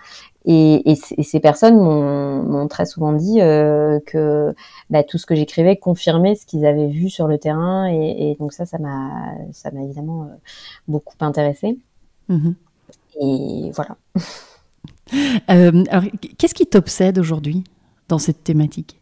[0.47, 4.56] Et, et, ces personnes m'ont m'ont très souvent dit euh, que
[4.89, 8.36] bah, tout ce que j'écrivais confirmait ce qu'ils avaient vu sur le terrain et, et
[8.39, 10.36] donc ça ça m'a ça m'a évidemment euh,
[10.88, 11.78] beaucoup intéressée.
[12.30, 12.56] Mhm.
[13.22, 13.97] et voilà
[15.50, 16.04] Euh, alors,
[16.38, 17.64] qu'est-ce qui t'obsède aujourd'hui
[18.10, 19.00] dans cette thématique?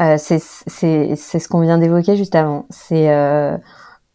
[0.00, 2.66] Euh, c'est ce qu'on vient d'évoquer juste avant.
[2.70, 3.56] C'est euh,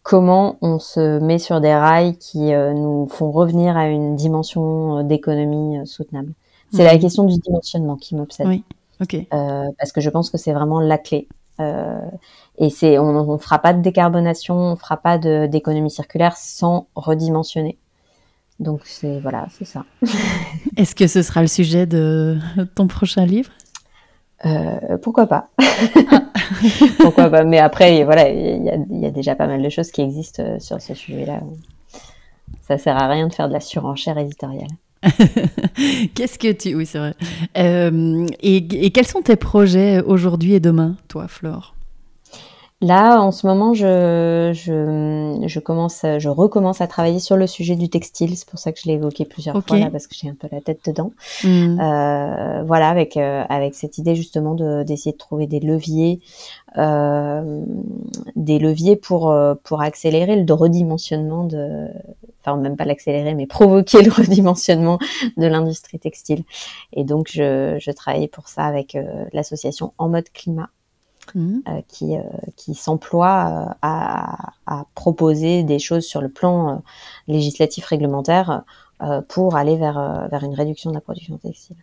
[0.02, 5.86] comment on se met sur des rails qui nous font revenir à une dimension d'économie
[5.86, 6.34] soutenable.
[6.72, 7.00] C'est la Mhm.
[7.02, 8.48] question du dimensionnement qui m'obsède.
[8.48, 8.64] Oui.
[9.02, 9.16] Ok.
[9.16, 11.28] Euh, parce que je pense que c'est vraiment la clé.
[12.58, 17.78] et c'est, on ne fera pas de décarbonation, on fera pas d'économie circulaire sans redimensionner.
[18.60, 19.86] Donc c'est voilà, c'est ça.
[20.78, 22.38] Est-ce que ce sera le sujet de
[22.76, 23.52] ton prochain livre?
[24.46, 25.50] Euh, Pourquoi pas
[27.00, 30.44] Pourquoi pas Mais après, voilà, il y, a déjà pas mal de choses qui existent
[30.44, 31.42] euh, sur ce sujet-là.
[32.62, 34.68] Ça sert à rien de faire de la surenchère éditoriale.
[36.16, 36.76] Qu'est-ce que tu...
[36.76, 37.14] Oui, c'est vrai.
[37.58, 41.76] Euh, et, quels sont tes projets aujourd'hui et demain, toi, Flore?
[42.84, 47.88] Là, en ce moment, je, je, commence, je recommence à travailler sur le sujet du
[47.88, 48.36] textile.
[48.36, 50.50] C'est pour ça que je l'ai évoqué plusieurs fois là, parce que j'ai un peu
[50.52, 51.14] la tête dedans.
[51.46, 51.80] Hmm.
[51.80, 56.20] Euh, voilà, avec euh, avec cette idée justement de d'essayer de trouver des leviers,
[56.78, 57.64] euh,
[58.36, 61.88] des leviers pour pour accélérer le redimensionnement de,
[62.42, 65.00] enfin même pas l'accélérer, mais provoquer le redimensionnement
[65.38, 66.44] de l'industrie textile.
[66.92, 68.98] Et donc, je, je travaille pour ça avec
[69.32, 70.68] l'association En mode climat.
[71.36, 71.60] Mmh.
[71.68, 72.22] Euh, qui, euh,
[72.58, 76.84] qui s'emploie euh, à, à, proposer des choses sur le plan
[77.28, 78.64] législatif réglementaire
[79.28, 81.76] pour aller vers, vers une réduction de la production textile.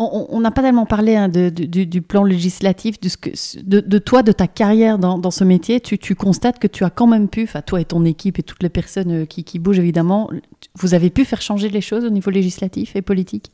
[0.00, 3.30] On n'a pas tellement parlé hein, de, du, plan législatif, de, ce que,
[3.62, 5.80] de, toi, de ta carrière dans, dans ce métier.
[5.80, 8.42] Tu, tu, constates que tu as quand même pu, enfin toi et ton équipe et
[8.42, 10.28] toutes les personnes qui, qui bougent évidemment,
[10.74, 13.52] vous avez pu faire changer les choses au niveau législatif et politique?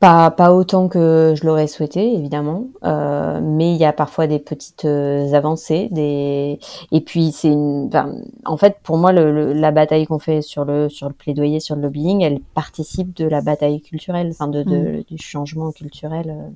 [0.00, 4.38] Pas, pas autant que je l'aurais souhaité, évidemment, euh, mais il y a parfois des
[4.38, 5.88] petites euh, avancées.
[5.90, 6.60] Des...
[6.92, 7.90] Et puis, c'est une...
[8.44, 11.74] en fait, pour moi, le, la bataille qu'on fait sur le, sur le plaidoyer, sur
[11.74, 15.02] le lobbying, elle participe de la bataille culturelle, enfin, de, de mm.
[15.08, 16.48] du changement culturel euh,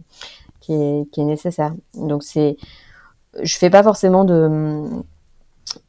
[0.60, 1.74] qui, est, qui est nécessaire.
[1.94, 2.56] Donc, c'est.
[3.42, 4.84] Je fais pas forcément de.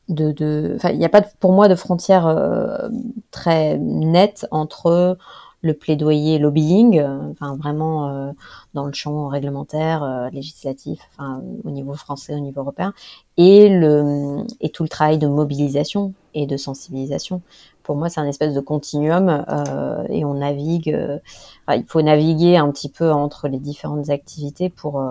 [0.10, 0.74] de, de...
[0.76, 2.90] Enfin, il n'y a pas pour moi de frontière euh,
[3.30, 5.18] très nette entre
[5.64, 8.32] le plaidoyer lobbying, euh, enfin vraiment euh,
[8.74, 12.94] dans le champ réglementaire, euh, législatif, enfin au niveau français, au niveau européen,
[13.38, 17.42] et le et tout le travail de mobilisation et de sensibilisation.
[17.82, 19.46] Pour moi, c'est un espèce de continuum
[20.10, 20.98] et on navigue.
[21.70, 25.04] il faut naviguer un petit peu entre les différentes activités pour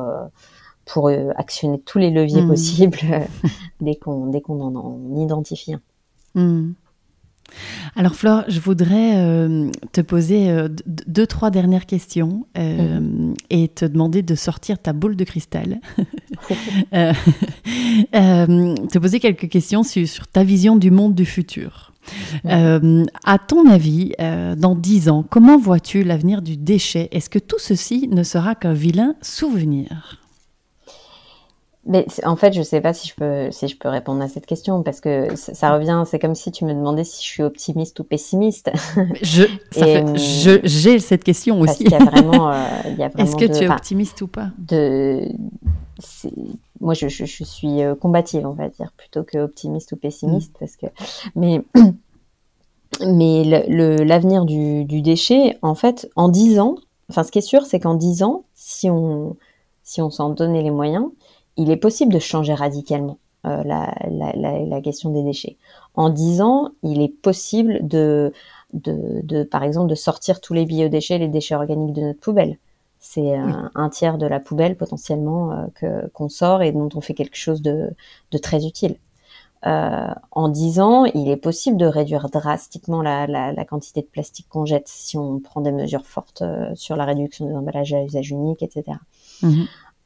[0.87, 2.49] pour actionner tous les leviers mmh.
[2.49, 2.99] possibles
[3.83, 5.81] dès qu'on dès qu'on en, identifie un.
[6.35, 6.75] Mmh.
[7.97, 13.85] Alors Flore, je voudrais euh, te poser euh, deux, trois dernières questions euh, et te
[13.85, 15.81] demander de sortir ta boule de cristal.
[16.93, 21.93] te poser quelques questions sur, ta vision du monde du futur.
[22.45, 24.13] à ton avis,
[24.57, 27.09] dans dix ans, comment vois-tu l'avenir du déchet?
[27.13, 30.22] Est-ce que tout ceci ne sera qu'un vilain souvenir?
[31.85, 34.47] Mais en fait, je sais pas si je peux si je peux répondre à cette
[34.47, 36.05] question parce que ça, revient.
[36.07, 38.71] C'est comme si tu me demandais si je suis optimiste ou pessimiste.
[39.21, 41.85] Je je j'ai cette question aussi.
[41.85, 44.51] Parce y a vraiment, euh, Est-ce que tu es optimiste ou pas?
[44.59, 45.29] De
[46.81, 50.53] moi, je, je, je, suis euh, combative, on va dire, plutôt que optimiste ou pessimiste,
[50.53, 50.59] mm.
[50.59, 50.87] parce que
[51.35, 51.63] mais
[53.07, 53.45] mais
[54.05, 56.77] l'avenir du, du déchet, en fait, en dix ans,
[57.09, 59.37] enfin, ce qui est sûr, c'est qu'en dix ans, si on
[59.85, 61.07] si on s'en donnait les moyens,
[61.57, 65.57] il est possible de changer radicalement euh, la, la, la, la, question des déchets.
[65.95, 68.33] En 10 ans, il est possible de,
[68.73, 72.59] de, de, par exemple, de sortir tous les biodéchets, les déchets organiques de notre poubelle.
[73.01, 77.15] C'est un, tiers de la poubelle potentiellement euh, que qu'on sort et dont on fait
[77.15, 77.91] quelque chose de,
[78.31, 78.97] de très utile.
[79.67, 84.07] Euh, en 10 ans, il est possible de réduire drastiquement la, la, la quantité de
[84.07, 87.93] plastique qu'on jette si on prend des mesures fortes euh, sur la réduction des emballages
[87.93, 88.99] à usage unique, etc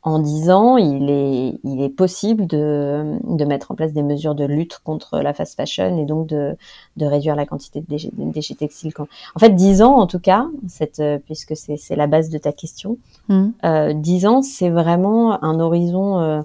[0.07, 4.45] en ans, il est, il est possible de, de, mettre en place des mesures de
[4.45, 6.57] lutte contre la fast fashion et donc de,
[6.97, 8.93] de réduire la quantité de déchets, de déchets textiles.
[9.35, 12.99] En fait, 10 ans, en tout cas, cette, puisque c'est la base de ta question,
[13.29, 13.47] mmh.
[13.65, 16.43] euh, 10 ans, c'est vraiment un horizon euh,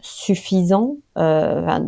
[0.00, 0.96] suffisant.
[1.18, 1.78] Euh,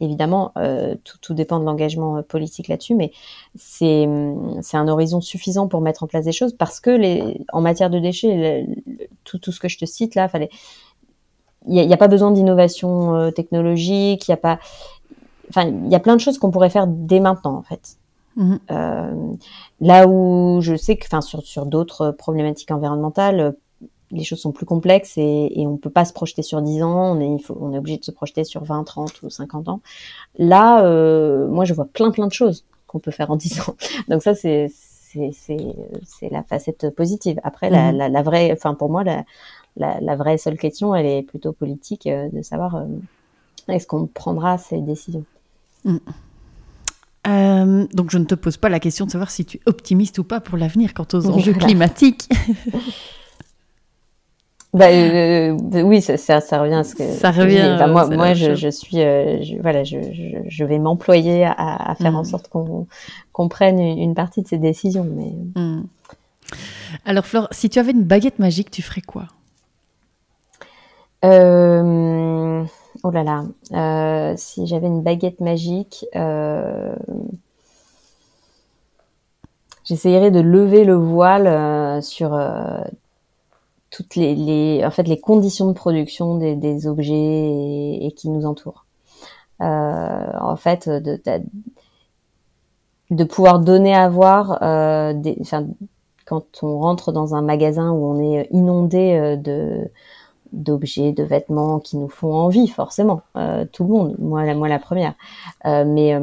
[0.00, 3.12] évidemment, euh, tout, tout, dépend de l'engagement euh, politique là-dessus, mais
[3.56, 7.90] c'est un horizon suffisant pour mettre en place des choses parce que les, en matière
[7.90, 8.66] de déchets,
[9.24, 10.50] tout, tout ce que je te cite là, fallait,
[11.66, 14.58] il n'y a, a, pas besoin d'innovation euh, technologique, il n'y a pas,
[15.48, 17.96] enfin, il y a plein de choses qu'on pourrait faire dès maintenant en fait.
[18.36, 18.56] Mmh.
[18.72, 19.32] Euh,
[19.80, 23.54] là où je sais que, enfin, sur, sur d'autres problématiques environnementales,
[24.10, 27.16] les choses sont plus complexes et, et on peut pas se projeter sur 10 ans,
[27.16, 29.68] on est, il faut, on est obligé de se projeter sur 20, 30 ou 50
[29.68, 29.80] ans.
[30.38, 33.76] Là, euh, moi, je vois plein plein de choses qu'on peut faire en 10 ans.
[34.08, 34.70] Donc ça, c'est
[35.32, 37.38] c'est la facette positive.
[37.44, 37.98] Après, la, mhm.
[37.98, 39.24] la, la, vraie, enfin pour moi, la,
[39.76, 42.86] la, vraie seule question, elle est plutôt politique, euh, de savoir euh,
[43.68, 45.24] est-ce qu'on prendra ces décisions.
[45.84, 45.96] Mm.
[47.26, 50.18] Euh, donc je ne te pose pas la question de savoir si tu es optimiste
[50.18, 52.28] ou pas pour l'avenir quant aux enjeux climatiques.
[54.74, 57.04] Bah, euh, euh, oui, ça, ça, revient à ce que.
[57.04, 57.78] Ça revient.
[57.88, 59.98] moi, moi je, je, suis, euh, voilà, je,
[60.48, 62.24] je, vais m'employer à, à, faire en mm.
[62.24, 62.88] sorte qu'on
[63.32, 65.06] qu'on prenne une, partie de ces décisions.
[65.08, 65.32] Mais...
[65.54, 65.84] Mm.
[67.04, 69.26] Alors, Flore, si tu avais une baguette magique, tu ferais quoi?
[71.22, 73.44] Oh là là,
[74.36, 76.04] si j'avais une baguette magique,
[79.84, 82.34] j'essayerais de lever le voile sur
[83.94, 88.86] toutes les, en fait les conditions de production des, objets et, qui nous entourent.
[89.60, 91.20] Euh, en fait, de,
[93.10, 95.14] de, pouvoir donner à voir, euh,
[96.24, 99.88] quand on rentre dans un magasin où on est inondé euh, de
[100.52, 103.22] d'objets, de vêtements qui nous font envie, forcément,
[103.72, 105.14] tout le monde, moi la, moi la première,
[105.64, 106.16] mais,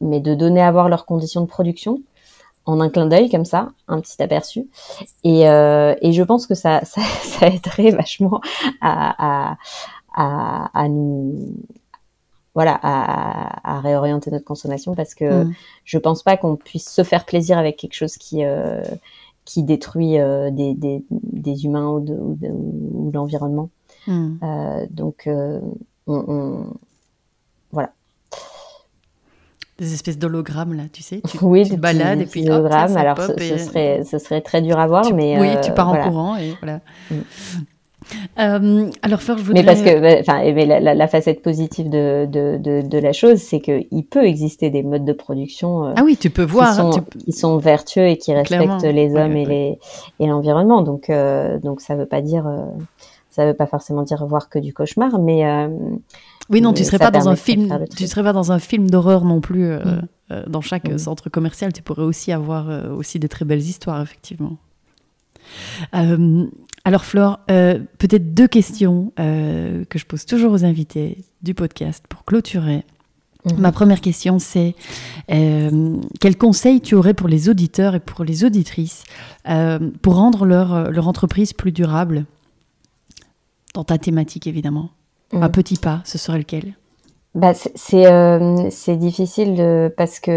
[0.00, 2.00] mais de donner à voir leurs conditions de production,
[2.66, 4.68] en un clin d'œil comme ça, un petit aperçu.
[5.24, 8.40] Et, euh, et je pense que ça, ça, ça aiderait vachement
[8.80, 9.54] à,
[10.14, 11.54] à, à, nous
[12.54, 15.54] voilà à, à, réorienter notre consommation parce que mm.
[15.84, 18.82] je pense pas qu'on puisse se faire plaisir avec quelque chose qui euh,
[19.44, 23.70] qui détruit euh, des, des, des, humains ou, de, ou, l'environnement.
[24.06, 24.36] Mm.
[24.42, 26.66] Euh, donc on, on,
[27.70, 27.92] voilà
[29.80, 31.22] des espèces d'hologrammes là, tu sais.
[31.28, 32.96] Tu, oui, tu te balades et puis hologrammes.
[32.96, 36.36] Alors ce, serait, ce serait très dur à voir, mais oui, tu pars en courant
[36.36, 36.80] et voilà.
[37.10, 37.14] Mm.
[38.38, 39.62] Euh, alors Fleur, je voudrais...
[39.62, 43.60] Mais parce que, enfin, mais la, facette positive de, de, de, de la chose, c'est
[43.60, 45.86] qu'il peut exister des modes de production.
[45.86, 49.14] Euh, ah oui, tu peux voir, qui sont, qui sont vertueux et qui respectent les
[49.14, 49.78] hommes et les
[50.18, 50.82] et l'environnement.
[50.82, 52.50] Donc, euh, donc ça veut pas dire,
[53.30, 55.44] ça veut pas forcément dire voir que du cauchemar, mais
[56.50, 57.86] oui, non, tu serais pas dans un film.
[57.96, 59.64] Tu serais pas dans un film d'horreur non plus.
[59.64, 60.08] Euh, mm.
[60.32, 60.98] euh, dans chaque mm.
[60.98, 64.58] centre commercial, tu pourrais aussi avoir euh, aussi des très belles histoires, effectivement.
[65.92, 72.84] alors, Flore, peut-être deux questions que je pose toujours aux invités du podcast pour clôturer.
[73.56, 74.76] Ma première question, c'est
[75.28, 79.02] quel conseil tu aurais pour les auditeurs et pour les auditrices
[80.02, 82.26] pour rendre leur, leur entreprise plus durable
[83.74, 84.90] Dans ta thématique, évidemment?
[85.32, 85.52] Un mm.
[85.52, 86.74] petit pas, ce serait lequel?
[87.34, 90.30] Bah, C'est euh, difficile de, parce que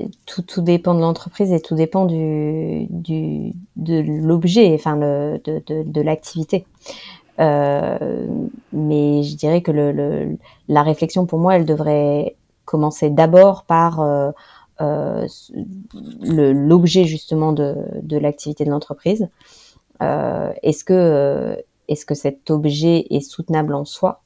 [0.00, 5.40] euh, tout, tout, dépend de l'entreprise et tout dépend du, du de l'objet, enfin le,
[5.44, 6.66] de, de, de l'activité.
[7.40, 8.26] Euh,
[8.72, 10.36] mais je dirais que le, le,
[10.68, 14.30] la réflexion pour moi, elle devrait commencer d'abord par euh,
[14.80, 15.26] euh
[16.22, 19.28] l'objet justement de, de l'activité de l'entreprise.
[20.02, 21.56] Euh, Est-ce que
[21.92, 24.22] est-ce que cet objet est soutenable en soi,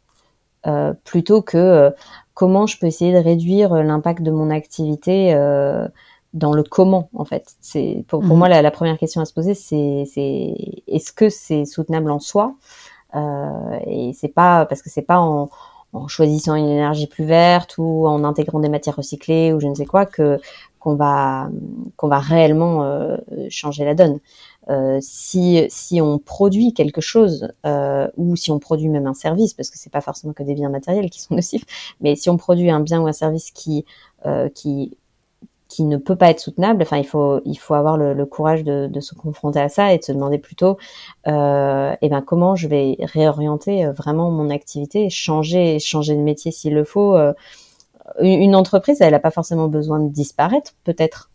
[0.66, 1.90] euh, plutôt que euh,
[2.34, 5.86] comment je peux essayer de réduire l'impact de mon activité euh,
[6.34, 7.54] dans le comment en fait.
[7.60, 8.38] C'est pour, pour mhm.
[8.38, 10.04] moi la, première question à se poser, c'est
[10.88, 12.54] est-ce que c'est soutenable en soi
[13.86, 15.48] et c'est pas parce que c'est pas en,
[15.94, 19.74] en, choisissant une énergie plus verte ou en intégrant des matières recyclées ou je ne
[19.74, 20.38] sais quoi que
[20.78, 21.48] qu'on va
[21.96, 23.16] qu'on va réellement
[23.48, 24.20] changer la donne.
[24.68, 29.70] Euh, si, on produit quelque chose euh, ou si on produit même un service, parce
[29.70, 31.64] que c'est pas forcément que des biens matériels qui sont nocifs,
[32.00, 33.84] mais si on produit un bien ou un service qui
[34.26, 34.96] euh, qui
[35.68, 39.00] qui ne peut pas être soutenable, enfin il faut il faut avoir le, courage de,
[39.00, 40.78] se confronter à ça et de se demander plutôt,
[41.26, 46.84] eh ben comment je vais réorienter vraiment mon activité, changer changer de métier s'il le
[46.84, 47.16] faut.
[48.20, 51.30] Une entreprise, elle n'a pas forcément besoin de disparaître, peut-être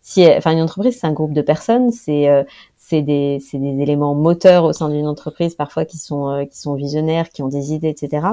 [0.00, 2.44] si, enfin, une entreprise, c'est un groupe de personnes, c'est euh,
[2.86, 6.74] c'est des, des, éléments moteurs au sein d'une entreprise parfois qui sont, euh, qui sont
[6.74, 8.26] visionnaires, qui ont des idées, etc.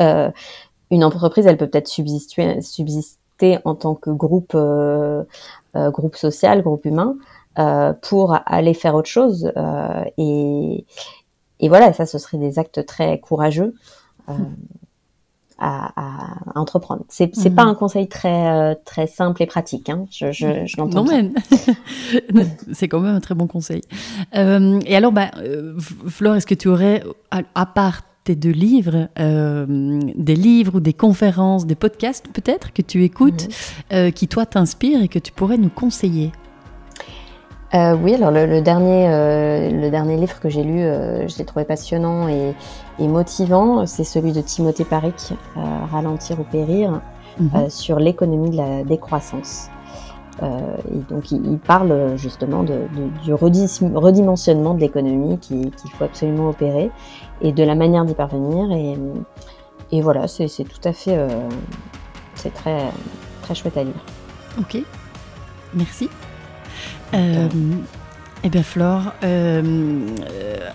[0.00, 0.30] Euh,
[0.90, 5.24] une entreprise, elle peut peut-être subsister, subsister en tant que groupe, euh,
[5.74, 7.16] groupe social, groupe humain,
[8.02, 9.52] pour aller faire autre chose.
[10.18, 10.84] et,
[11.60, 13.74] et voilà, ça, ce serait des actes très courageux
[15.64, 17.04] à, entreprendre.
[17.08, 17.70] C'est n'est pas mhm.
[17.70, 19.88] un conseil très euh, très simple et pratique.
[19.88, 20.06] Hein.
[20.10, 21.04] Je, je, je l'entends.
[21.04, 21.30] Non mais
[22.72, 23.82] c'est quand même un très bon conseil.
[24.36, 29.08] Euh, et alors, bah, euh, Flore, est-ce que tu aurais, à, part tes deux livres,
[29.16, 33.48] des livres ou des conférences, des podcasts peut-être que tu écoutes,
[33.92, 34.12] mhm.
[34.12, 36.32] qui toi t'inspirent et que tu pourrais nous conseiller?
[37.74, 41.44] Euh, oui, alors le, dernier, euh, le dernier livre que j'ai lu, euh, je l'ai
[41.44, 42.54] trouvé passionnant et,
[43.00, 43.84] motivant.
[43.86, 45.32] C'est celui de Timothée Paric,
[45.90, 47.00] Ralentir ou périr,
[47.40, 47.68] mhm.
[47.68, 49.68] sur l'économie de la décroissance.
[50.40, 52.82] et donc il, parle justement de,
[53.24, 56.90] du redimensionnement de l'économie qu'il faut absolument opérer
[57.40, 58.70] et de la manière d'y parvenir.
[58.70, 58.96] Et,
[59.90, 61.18] et voilà, c'est tout à fait,
[62.36, 62.82] c'est très,
[63.42, 64.04] très chouette à lire.
[64.60, 64.78] Ok,
[65.74, 66.08] merci.
[67.14, 67.48] Euh,
[68.42, 69.62] Eh bien Flore, euh,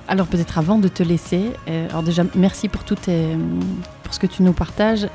[0.08, 2.96] alors peut-être avant de te laisser, euh, alors déjà merci pour tout
[4.04, 5.08] pour ce que tu nous partages.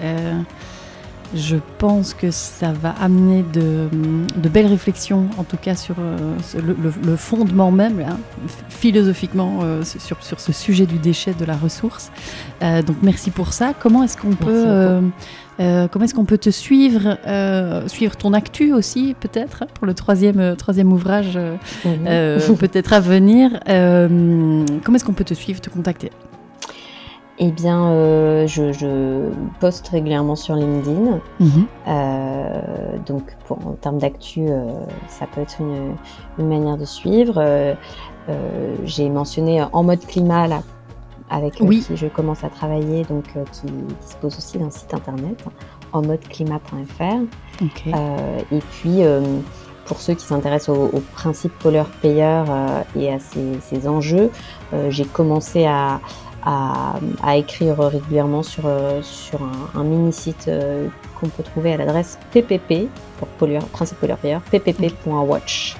[1.35, 3.89] je pense que ça va amener de,
[4.49, 8.19] belles réflexions, en tout cas sur le, fondement même, hein,
[8.69, 12.13] philosophiquement, sur, sur, ce sujet du déchet, de la ressource.
[12.61, 13.73] donc merci pour ça.
[13.77, 15.01] Comment est-ce qu'on peut
[15.61, 19.95] euh, comment est-ce qu'on peut te suivre, euh, suivre ton actu aussi peut-être pour le
[19.95, 21.39] troisième, euh, troisième ouvrage
[21.85, 22.57] mhm.
[22.59, 23.51] peut-être à venir.
[23.67, 26.11] comment est-ce qu'on peut te suivre, te contacter?
[27.41, 29.29] Eh bien, je,
[29.59, 31.21] poste régulièrement sur LinkedIn.
[31.41, 31.67] Mhm.
[33.07, 34.47] donc, pour, en termes d'actu,
[35.09, 37.43] ça peut être une, manière de suivre.
[38.85, 40.63] J'ai mentionné en mode climat là,
[41.31, 43.67] avec euh, qui je commence à travailler, donc euh, qui
[44.03, 45.43] dispose aussi d'un site internet
[45.93, 47.03] en mode climat.fr.
[47.87, 49.01] Euh, et puis,
[49.85, 52.47] pour ceux qui s'intéressent au, principe pollueur-payeur
[52.97, 54.31] et à ces, enjeux,
[54.89, 56.01] j'ai commencé à,
[56.45, 58.65] à, écrire régulièrement sur,
[59.03, 59.39] sur
[59.75, 60.51] un, mini-site
[61.21, 62.89] qu'on peut trouver à l'adresse PPP,
[63.19, 65.77] pour pollueur, principe pollueur-payeur, ppp.watch.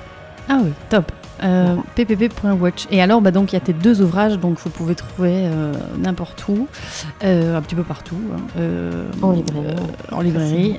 [0.49, 1.11] Ah oui, top.
[1.43, 2.87] Euh, ppp.watch.
[2.91, 5.73] Et alors, bah, donc, il y a tes deux ouvrages, donc vous pouvez trouver euh,
[5.99, 6.69] n'importe où,
[7.23, 8.17] euh, un petit peu partout.
[8.33, 8.61] Hein,
[9.23, 9.77] en librairie.
[10.13, 10.77] en librairie.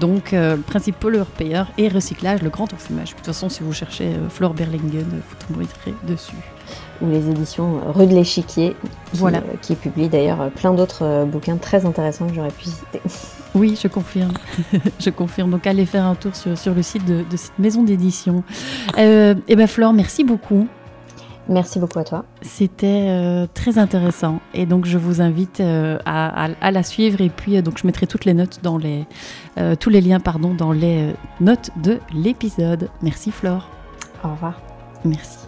[0.00, 0.34] donc,
[0.66, 3.10] principe pollueur-payeur et recyclage, le grand enfumage.
[3.10, 5.66] De toute façon, si vous cherchez Flore Berlingen, vous tomberez
[6.06, 6.36] dessus.
[7.00, 8.76] Ou les éditions Rue de l'Échiquier,
[9.12, 9.40] qui, voilà.
[9.62, 13.00] qui publient d'ailleurs plein d'autres bouquins très intéressants que j'aurais pu citer.
[13.54, 14.34] Oui, je confirme.
[15.00, 15.50] je confirme.
[15.50, 18.44] Donc, allez faire un tour sur, le site de, cette maison d'édition.
[18.98, 20.68] Euh, eh bien, Flore, merci beaucoup.
[21.48, 22.24] Merci beaucoup à toi.
[22.42, 24.40] C'était euh, très intéressant.
[24.52, 27.22] Et donc, je vous invite euh, à, la suivre.
[27.22, 29.06] Et puis, donc, je mettrai toutes les notes dans les,
[29.80, 32.90] tous les liens pardon, dans les notes de l'épisode.
[33.02, 33.70] Merci, Flore.
[34.22, 34.60] Au revoir.
[35.04, 35.47] Merci.